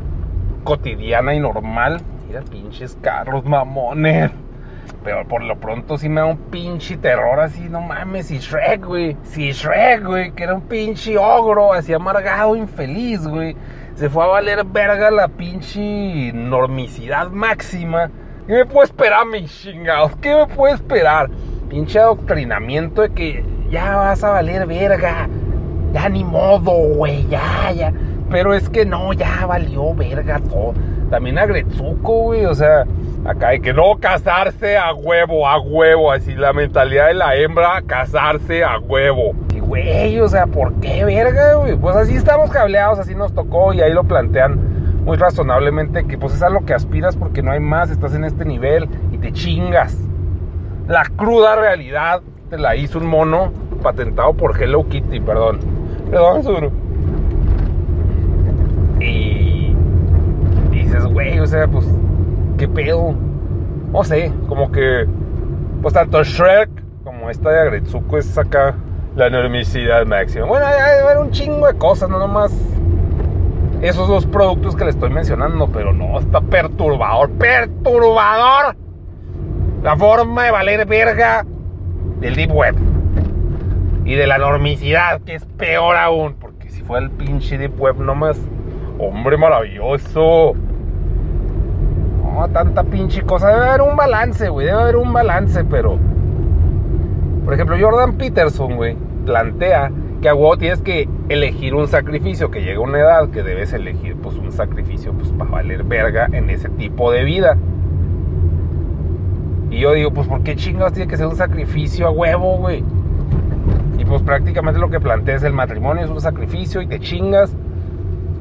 cotidiana 0.63 1.33
y 1.33 1.39
normal. 1.39 2.01
Mira, 2.27 2.41
pinches 2.41 2.97
carros 3.01 3.45
mamones. 3.45 4.31
Pero 5.03 5.27
por 5.27 5.43
lo 5.43 5.59
pronto 5.59 5.97
sí 5.97 6.09
me 6.09 6.21
da 6.21 6.27
un 6.27 6.37
pinche 6.37 6.97
terror 6.97 7.39
así, 7.39 7.67
no 7.69 7.81
mames. 7.81 8.31
Y 8.31 8.39
Shrek, 8.39 8.85
güey. 8.85 9.17
Si 9.23 9.51
Shrek, 9.51 10.03
güey, 10.03 10.31
que 10.31 10.43
era 10.43 10.53
un 10.53 10.61
pinche 10.61 11.17
ogro, 11.17 11.73
así 11.73 11.93
amargado, 11.93 12.55
infeliz, 12.55 13.25
güey. 13.27 13.55
Se 13.95 14.09
fue 14.09 14.23
a 14.23 14.27
valer 14.27 14.65
verga 14.65 15.09
la 15.11 15.27
pinche 15.27 16.31
normicidad 16.33 17.29
máxima. 17.29 18.11
¿Qué 18.47 18.53
me 18.53 18.65
puede 18.65 18.85
esperar, 18.85 19.25
mis 19.25 19.51
chingados? 19.61 20.15
¿Qué 20.17 20.35
me 20.35 20.47
puede 20.47 20.75
esperar? 20.75 21.29
Pinche 21.69 21.99
adoctrinamiento 21.99 23.01
de 23.01 23.09
que 23.09 23.45
ya 23.69 23.95
vas 23.95 24.23
a 24.23 24.31
valer 24.31 24.67
verga. 24.67 25.27
Ya 25.93 26.09
ni 26.09 26.23
modo, 26.23 26.71
güey, 26.95 27.25
ya, 27.27 27.71
ya. 27.71 27.93
Pero 28.29 28.53
es 28.53 28.69
que 28.69 28.85
no, 28.85 29.13
ya 29.13 29.45
valió 29.45 29.93
verga 29.95 30.39
todo. 30.39 30.73
También 31.09 31.37
a 31.37 31.45
Gretsuko, 31.45 32.23
güey, 32.23 32.45
o 32.45 32.55
sea 32.55 32.85
Acá 33.25 33.47
hay 33.47 33.59
que 33.59 33.73
no 33.73 33.97
casarse 33.99 34.77
a 34.77 34.93
huevo, 34.93 35.47
a 35.47 35.59
huevo. 35.59 36.11
Así 36.11 36.35
la 36.35 36.53
mentalidad 36.53 37.07
de 37.07 37.15
la 37.15 37.35
hembra, 37.35 37.81
casarse 37.81 38.63
a 38.63 38.77
huevo. 38.77 39.33
Y 39.55 39.59
güey, 39.61 40.19
o 40.19 40.27
sea, 40.27 40.45
¿por 40.45 40.75
qué 40.75 41.03
verga, 41.03 41.55
güey? 41.55 41.75
Pues 41.75 41.95
así 41.95 42.13
estamos 42.13 42.51
cableados, 42.51 42.99
así 42.99 43.15
nos 43.15 43.33
tocó 43.33 43.73
y 43.73 43.81
ahí 43.81 43.91
lo 43.91 44.03
plantean 44.03 45.03
muy 45.05 45.17
razonablemente 45.17 46.05
que 46.05 46.19
pues 46.19 46.35
es 46.35 46.43
a 46.43 46.49
lo 46.49 46.65
que 46.65 46.75
aspiras 46.75 47.15
porque 47.15 47.41
no 47.41 47.51
hay 47.51 47.59
más, 47.59 47.89
estás 47.89 48.13
en 48.13 48.25
este 48.25 48.45
nivel 48.45 48.87
y 49.11 49.17
te 49.17 49.31
chingas. 49.31 49.97
La 50.87 51.05
cruda 51.05 51.55
realidad 51.55 52.21
te 52.51 52.59
la 52.59 52.75
hizo 52.75 52.99
un 52.99 53.07
mono 53.07 53.51
patentado 53.81 54.35
por 54.35 54.61
Hello 54.61 54.87
Kitty, 54.87 55.19
perdón. 55.19 55.61
Perdón, 56.11 56.43
Zuru. 56.43 56.71
Y 58.99 59.75
dices, 60.69 61.04
güey, 61.15 61.39
o 61.39 61.47
sea, 61.47 61.65
pues 61.65 61.85
qué 62.57 62.67
pedo. 62.67 63.15
No 63.91 64.03
sé, 64.03 64.33
como 64.49 64.69
que, 64.69 65.07
pues 65.81 65.93
tanto 65.93 66.21
Shrek 66.21 66.69
como 67.05 67.29
esta 67.29 67.51
de 67.51 67.59
Agretsuko 67.61 68.17
es 68.17 68.37
acá 68.37 68.75
La 69.15 69.27
enormicidad 69.27 70.05
máxima. 70.05 70.45
Bueno, 70.45 70.65
hay, 70.65 70.99
haber 71.01 71.19
un 71.19 71.31
chingo 71.31 71.67
de 71.67 71.77
cosas, 71.77 72.09
no 72.09 72.19
nomás 72.19 72.53
esos 73.81 74.07
dos 74.09 74.25
productos 74.25 74.75
que 74.75 74.83
le 74.83 74.89
estoy 74.89 75.09
mencionando, 75.09 75.69
pero 75.71 75.93
no, 75.93 76.19
está 76.19 76.41
perturbador, 76.41 77.31
perturbador 77.31 78.75
la 79.81 79.95
forma 79.95 80.43
de 80.43 80.51
valer 80.51 80.85
verga 80.85 81.45
del 82.19 82.35
Deep 82.35 82.51
Web 82.51 82.75
y 84.03 84.15
de 84.15 84.27
la 84.27 84.37
normicidad, 84.37 85.21
que 85.21 85.35
es 85.35 85.45
peor 85.45 85.95
aún, 85.95 86.35
porque 86.35 86.69
si 86.69 86.81
fue 86.81 86.99
el 86.99 87.09
pinche 87.11 87.57
Deep 87.57 87.79
Web 87.79 87.99
nomás, 87.99 88.37
hombre 88.99 89.37
maravilloso. 89.37 90.55
Tanta 92.51 92.83
pinche 92.83 93.21
cosa, 93.23 93.49
debe 93.49 93.69
haber 93.69 93.81
un 93.81 93.95
balance, 93.95 94.49
güey, 94.49 94.67
debe 94.67 94.79
haber 94.79 94.95
un 94.97 95.11
balance, 95.11 95.63
pero 95.63 95.97
por 97.45 97.53
ejemplo, 97.53 97.77
Jordan 97.79 98.13
Peterson, 98.13 98.75
güey, 98.75 98.97
plantea 99.25 99.91
que 100.19 100.29
a 100.29 100.33
huevo 100.33 100.57
tienes 100.57 100.81
que 100.81 101.07
elegir 101.29 101.75
un 101.75 101.87
sacrificio, 101.87 102.49
que 102.49 102.63
llega 102.63 102.79
una 102.79 102.99
edad 102.99 103.29
que 103.29 103.43
debes 103.43 103.71
elegir 103.71 104.15
pues 104.15 104.35
un 104.35 104.51
sacrificio 104.51 105.13
pues 105.13 105.29
para 105.31 105.51
valer 105.51 105.83
verga 105.83 106.27
en 106.31 106.49
ese 106.49 106.69
tipo 106.69 107.11
de 107.11 107.23
vida. 107.23 107.55
Y 109.69 109.79
yo 109.79 109.93
digo, 109.93 110.11
pues 110.11 110.27
¿por 110.27 110.41
qué 110.41 110.55
chingados 110.55 110.93
tiene 110.93 111.07
que 111.07 111.17
ser 111.17 111.27
un 111.27 111.35
sacrificio 111.35 112.07
a 112.07 112.11
huevo, 112.11 112.57
güey? 112.57 112.83
Y 113.99 114.05
pues 114.05 114.23
prácticamente 114.23 114.79
lo 114.79 114.89
que 114.89 114.99
plantea 114.99 115.35
es 115.35 115.43
el 115.43 115.53
matrimonio 115.53 116.03
es 116.03 116.09
un 116.09 116.21
sacrificio 116.21 116.81
y 116.81 116.87
te 116.87 116.99
chingas. 116.99 117.55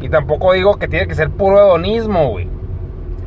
Y 0.01 0.09
tampoco 0.09 0.53
digo 0.53 0.77
que 0.77 0.89
tiene 0.89 1.07
que 1.07 1.15
ser 1.15 1.29
puro 1.31 1.59
hedonismo, 1.59 2.31
güey. 2.31 2.54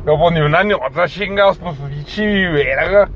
Pero 0.08 0.20
pues 0.20 0.32
ni 0.32 0.40
un 0.40 0.54
año, 0.54 0.78
otras 0.82 1.12
chingados, 1.12 1.58
pues 1.58 1.76
verga. 2.16 3.10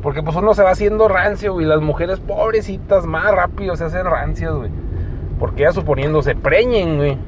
Porque 0.00 0.22
pues 0.22 0.36
uno 0.36 0.54
se 0.54 0.62
va 0.62 0.70
haciendo 0.70 1.08
rancio, 1.08 1.60
y 1.60 1.64
las 1.64 1.80
mujeres 1.80 2.20
pobrecitas 2.20 3.06
más 3.06 3.32
rápido 3.32 3.74
se 3.74 3.86
hacen 3.86 4.04
rancias, 4.04 4.54
güey. 4.54 4.70
Porque 5.40 5.62
ya 5.62 5.72
suponiendo 5.72 6.22
se 6.22 6.36
preñen, 6.36 6.96
güey. 6.96 7.18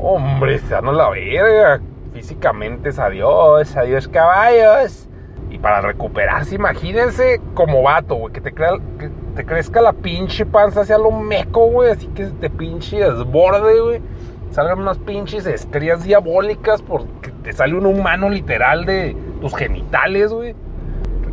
Hombre, 0.00 0.58
se 0.58 0.66
dan 0.66 0.96
la 0.96 1.10
verga. 1.10 1.80
Físicamente 2.12 2.88
es 2.88 2.98
adiós, 2.98 3.76
adiós 3.76 4.08
caballos. 4.08 5.08
Y 5.50 5.58
para 5.58 5.80
recuperarse, 5.80 6.56
imagínense 6.56 7.40
como 7.54 7.84
vato, 7.84 8.16
güey, 8.16 8.32
que 8.32 8.40
te, 8.40 8.52
que 8.52 9.10
te 9.36 9.46
crezca 9.46 9.80
la 9.80 9.92
pinche 9.92 10.44
panza 10.44 10.80
hacia 10.80 10.98
lo 10.98 11.12
meco, 11.12 11.70
güey, 11.70 11.92
así 11.92 12.08
que 12.08 12.24
te 12.24 12.50
pinche 12.50 12.96
desborde, 12.96 13.80
güey. 13.80 14.02
Salgan 14.50 14.80
unas 14.80 14.98
pinches 14.98 15.46
estrías 15.46 16.04
diabólicas 16.04 16.82
porque 16.82 17.30
te 17.42 17.52
sale 17.52 17.74
un 17.74 17.86
humano 17.86 18.28
literal 18.28 18.84
de 18.84 19.16
tus 19.40 19.54
genitales, 19.54 20.32
güey. 20.32 20.54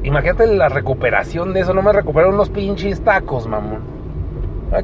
Imagínate 0.04 0.46
la 0.48 0.70
recuperación 0.70 1.54
de 1.54 1.62
eso. 1.62 1.74
No 1.74 1.82
me 1.82 1.92
recupero 1.92 2.30
unos 2.30 2.50
pinches 2.50 3.02
tacos, 3.04 3.48
mamón. 3.48 3.80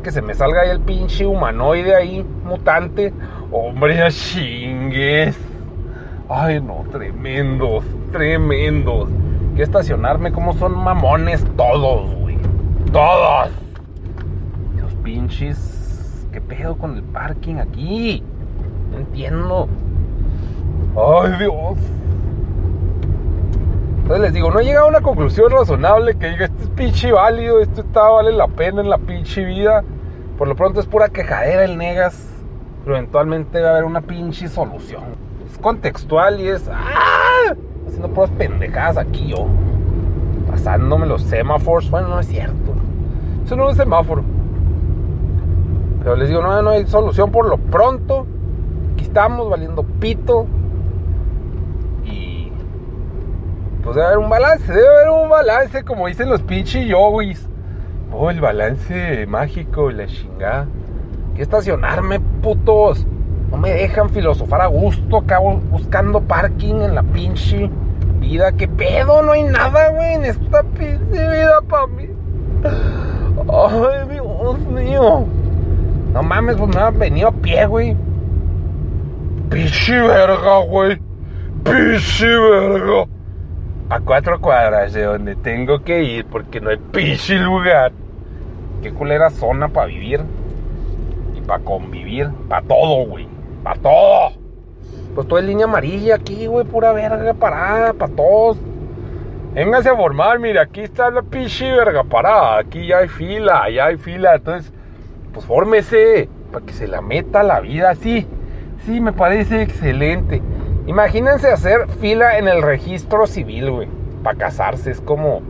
que 0.03 0.11
se 0.11 0.21
me 0.21 0.33
salga 0.33 0.61
ahí 0.61 0.69
el 0.69 0.79
pinche 0.79 1.25
humanoide 1.25 1.95
ahí, 1.95 2.25
mutante. 2.43 3.13
Hombre, 3.51 3.97
ya 3.97 4.09
chingues. 4.09 5.37
Ay, 6.29 6.61
no, 6.61 6.85
tremendos, 6.91 7.83
tremendos. 8.11 9.09
Que 9.55 9.63
estacionarme 9.63 10.31
como 10.31 10.53
son 10.53 10.77
mamones 10.77 11.45
todos, 11.57 12.15
güey. 12.15 12.37
Todos. 12.91 13.51
Los 14.79 14.93
pinches. 15.03 15.80
¿Qué 16.31 16.39
pedo 16.39 16.77
con 16.77 16.95
el 16.95 17.03
parking 17.03 17.55
aquí? 17.55 18.23
No 18.91 18.99
entiendo. 18.99 19.67
Ay, 20.95 21.33
Dios. 21.39 21.77
Entonces 23.97 24.21
les 24.21 24.33
digo, 24.33 24.49
no 24.49 24.59
he 24.59 24.63
llegado 24.63 24.85
a 24.85 24.89
una 24.89 25.01
conclusión 25.01 25.51
razonable 25.51 26.15
que 26.15 26.29
diga, 26.29 26.45
esto 26.45 26.63
es 26.63 26.69
pinche 26.69 27.11
válido, 27.11 27.59
esto 27.59 27.81
está, 27.81 28.07
vale 28.07 28.31
la 28.31 28.47
pena 28.47 28.81
en 28.81 28.89
la 28.89 28.97
pinche 28.97 29.43
vida. 29.43 29.83
Por 30.37 30.47
lo 30.47 30.55
pronto 30.55 30.79
es 30.79 30.85
pura 30.85 31.09
quejadera 31.09 31.65
el 31.65 31.77
negas, 31.77 32.29
pero 32.83 32.95
eventualmente 32.95 33.61
va 33.61 33.69
a 33.69 33.71
haber 33.71 33.83
una 33.83 34.01
pinche 34.01 34.47
solución. 34.47 35.03
Es 35.49 35.57
contextual 35.57 36.39
y 36.39 36.47
es, 36.47 36.69
¡ah! 36.69 37.53
Haciendo 37.87 38.09
puras 38.09 38.31
pendejadas 38.31 38.97
aquí 38.97 39.27
yo. 39.27 39.47
Pasándome 40.49 41.07
los 41.07 41.23
semáforos. 41.23 41.89
Bueno, 41.91 42.07
no 42.07 42.19
es 42.21 42.27
cierto. 42.27 42.73
Eso 43.45 43.55
no 43.57 43.69
es 43.69 43.75
semáforo. 43.75 44.23
Pero 46.03 46.15
les 46.15 46.29
digo, 46.29 46.41
no, 46.41 46.61
no 46.61 46.69
hay 46.71 46.85
solución 46.87 47.31
por 47.31 47.47
lo 47.47 47.57
pronto. 47.57 48.25
Aquí 48.93 49.03
estamos 49.03 49.49
valiendo 49.49 49.83
pito. 49.83 50.47
pues 53.83 53.95
debe 53.95 54.07
haber 54.07 54.19
un 54.19 54.29
balance, 54.29 54.71
debe 54.71 54.87
haber 54.87 55.09
un 55.09 55.29
balance, 55.29 55.83
como 55.83 56.07
dicen 56.07 56.29
los 56.29 56.41
pinches 56.41 56.87
yogis. 56.87 57.47
Oh, 58.13 58.29
el 58.29 58.41
balance 58.41 59.25
mágico 59.27 59.89
y 59.89 59.95
la 59.95 60.07
chingada. 60.07 60.67
Que 61.35 61.41
estacionarme, 61.41 62.19
putos. 62.19 63.05
No 63.49 63.57
me 63.57 63.71
dejan 63.71 64.09
filosofar 64.09 64.61
a 64.61 64.67
gusto, 64.67 65.17
acabo 65.17 65.55
buscando 65.71 66.21
parking 66.21 66.75
en 66.75 66.95
la 66.95 67.03
pinche 67.03 67.69
vida. 68.19 68.51
¿Qué 68.53 68.67
pedo? 68.67 69.21
No 69.23 69.33
hay 69.33 69.43
nada, 69.43 69.89
güey, 69.89 70.13
en 70.13 70.25
esta 70.25 70.63
pinche 70.63 70.97
vida 71.09 71.61
para 71.67 71.87
mí. 71.87 72.09
Ay, 72.63 74.07
Dios 74.09 74.59
mío. 74.67 75.25
No 76.13 76.23
mames, 76.23 76.57
pues 76.57 76.75
me 76.75 76.81
han 76.81 76.99
venido 76.99 77.29
a 77.29 77.31
pie, 77.31 77.65
güey. 77.65 77.95
Pinche 79.49 80.01
verga, 80.01 80.57
güey. 80.59 80.99
Pinche 81.63 82.27
verga 82.27 83.05
a 83.91 83.99
cuatro 83.99 84.39
cuadras 84.39 84.93
de 84.93 85.03
donde 85.03 85.35
tengo 85.35 85.83
que 85.83 86.01
ir 86.01 86.25
porque 86.25 86.61
no 86.61 86.69
hay 86.69 86.77
pinche 86.77 87.37
lugar. 87.37 87.91
Qué 88.81 88.93
culera 88.93 89.29
zona 89.29 89.67
para 89.67 89.87
vivir 89.87 90.21
y 91.35 91.41
para 91.41 91.61
convivir, 91.61 92.29
para 92.47 92.65
todo, 92.65 93.05
güey, 93.05 93.27
para 93.63 93.79
todo. 93.81 94.31
Pues 95.13 95.27
todo 95.27 95.39
en 95.39 95.47
línea 95.47 95.65
amarilla 95.65 96.15
aquí, 96.15 96.47
güey, 96.47 96.65
pura 96.65 96.93
verga 96.93 97.33
parada, 97.33 97.91
para 97.91 98.13
todos. 98.13 98.57
Véngase 99.53 99.89
a 99.89 99.95
formar, 99.97 100.39
mire, 100.39 100.59
aquí 100.59 100.79
está 100.79 101.09
la 101.11 101.21
pinche 101.21 101.69
verga 101.69 102.05
parada, 102.05 102.59
aquí 102.59 102.87
ya 102.87 102.99
hay 102.99 103.09
fila, 103.09 103.69
ya 103.69 103.87
hay 103.87 103.97
fila, 103.97 104.35
entonces, 104.35 104.71
pues 105.33 105.45
fórmese, 105.45 106.29
para 106.51 106.65
que 106.65 106.73
se 106.73 106.87
la 106.87 107.01
meta 107.01 107.43
la 107.43 107.59
vida 107.59 107.89
así. 107.89 108.27
Sí, 108.85 108.99
me 108.99 109.13
parece 109.13 109.61
excelente. 109.61 110.41
Imagínense 110.87 111.47
hacer 111.47 111.87
fila 111.99 112.37
en 112.37 112.47
el 112.47 112.61
registro 112.61 113.27
civil, 113.27 113.71
güey. 113.71 113.87
Para 114.23 114.37
casarse. 114.37 114.91
Es 114.91 115.01
como 115.01 115.41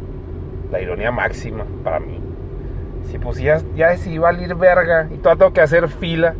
la 0.71 0.81
ironía 0.81 1.11
máxima 1.11 1.65
para 1.83 1.99
mí. 1.99 2.19
Si 3.09 3.17
pues 3.17 3.37
ya, 3.39 3.61
ya 3.75 3.89
decidí 3.89 4.17
valer 4.17 4.55
verga 4.55 5.07
y 5.11 5.17
todo 5.17 5.35
tengo 5.37 5.53
que 5.53 5.61
hacer 5.61 5.87
fila. 5.89 6.35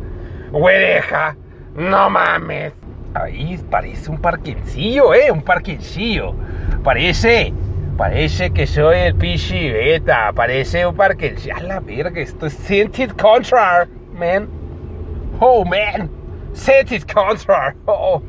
Güereja, 0.52 1.36
no 1.74 2.10
mames. 2.10 2.72
Ahí 3.14 3.60
parece 3.70 4.10
un 4.10 4.18
parquencillo, 4.18 5.12
eh, 5.14 5.30
un 5.30 5.42
parquencillo. 5.42 6.34
Parece, 6.82 7.52
parece 7.96 8.52
que 8.52 8.66
soy 8.66 8.98
el 8.98 9.14
pichi 9.14 9.70
beta. 9.70 10.32
Parece 10.32 10.86
un 10.86 10.96
parquencillo. 10.96 11.56
A 11.56 11.60
la 11.60 11.80
verga, 11.80 12.20
esto 12.20 12.46
es 12.46 12.56
Contrar, 13.14 13.88
man. 14.12 14.48
Oh, 15.40 15.64
man. 15.64 16.10
Scented 16.54 17.06
Contrar. 17.06 17.74
Oh. 17.86 18.22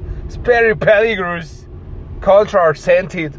Very 0.44 0.76
peligrous. 0.76 1.68
Culture 2.22 2.74
scented. 2.74 3.34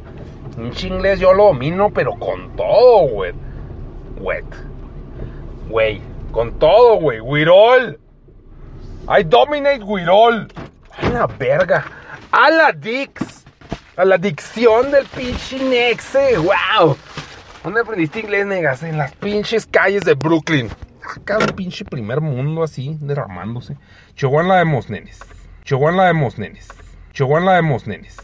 En 0.56 0.72
inglés 0.86 1.18
yo 1.18 1.32
lo 1.32 1.46
domino, 1.46 1.90
pero 1.90 2.16
con 2.18 2.54
todo, 2.56 3.08
güey. 3.08 3.32
Wet. 4.18 4.44
Güey. 5.68 6.00
Con 6.32 6.58
todo, 6.58 7.00
güey. 7.00 7.20
Wirol. 7.20 7.98
I 9.08 9.22
dominate 9.22 9.82
Wirol. 9.82 10.48
A 10.98 11.08
la 11.08 11.26
verga. 11.26 11.84
A 12.32 12.50
la 12.50 12.72
Dix. 12.72 13.43
A 13.96 14.04
la 14.04 14.18
dicción 14.18 14.90
del 14.90 15.06
pinche 15.06 15.56
Nexe. 15.56 16.36
Wow. 16.38 16.96
¿Dónde 17.62 17.80
aprendiste 17.80 18.18
inglés, 18.18 18.44
negas? 18.44 18.82
En 18.82 18.98
las 18.98 19.12
pinches 19.12 19.66
calles 19.66 20.02
de 20.02 20.14
Brooklyn. 20.14 20.68
Acá 21.16 21.38
un 21.38 21.54
pinche 21.54 21.84
primer 21.84 22.20
mundo 22.20 22.64
así, 22.64 22.96
derramándose. 23.00 23.76
Chihuahua 24.16 24.42
la 24.42 24.64
de 24.64 24.82
nenes. 24.88 25.20
Chihuahua 25.62 25.92
la 25.92 26.06
de 26.06 26.32
nenes. 26.38 26.68
Chihuahua 27.12 27.40
la 27.40 27.62
de 27.62 27.82
nenes. 27.86 28.16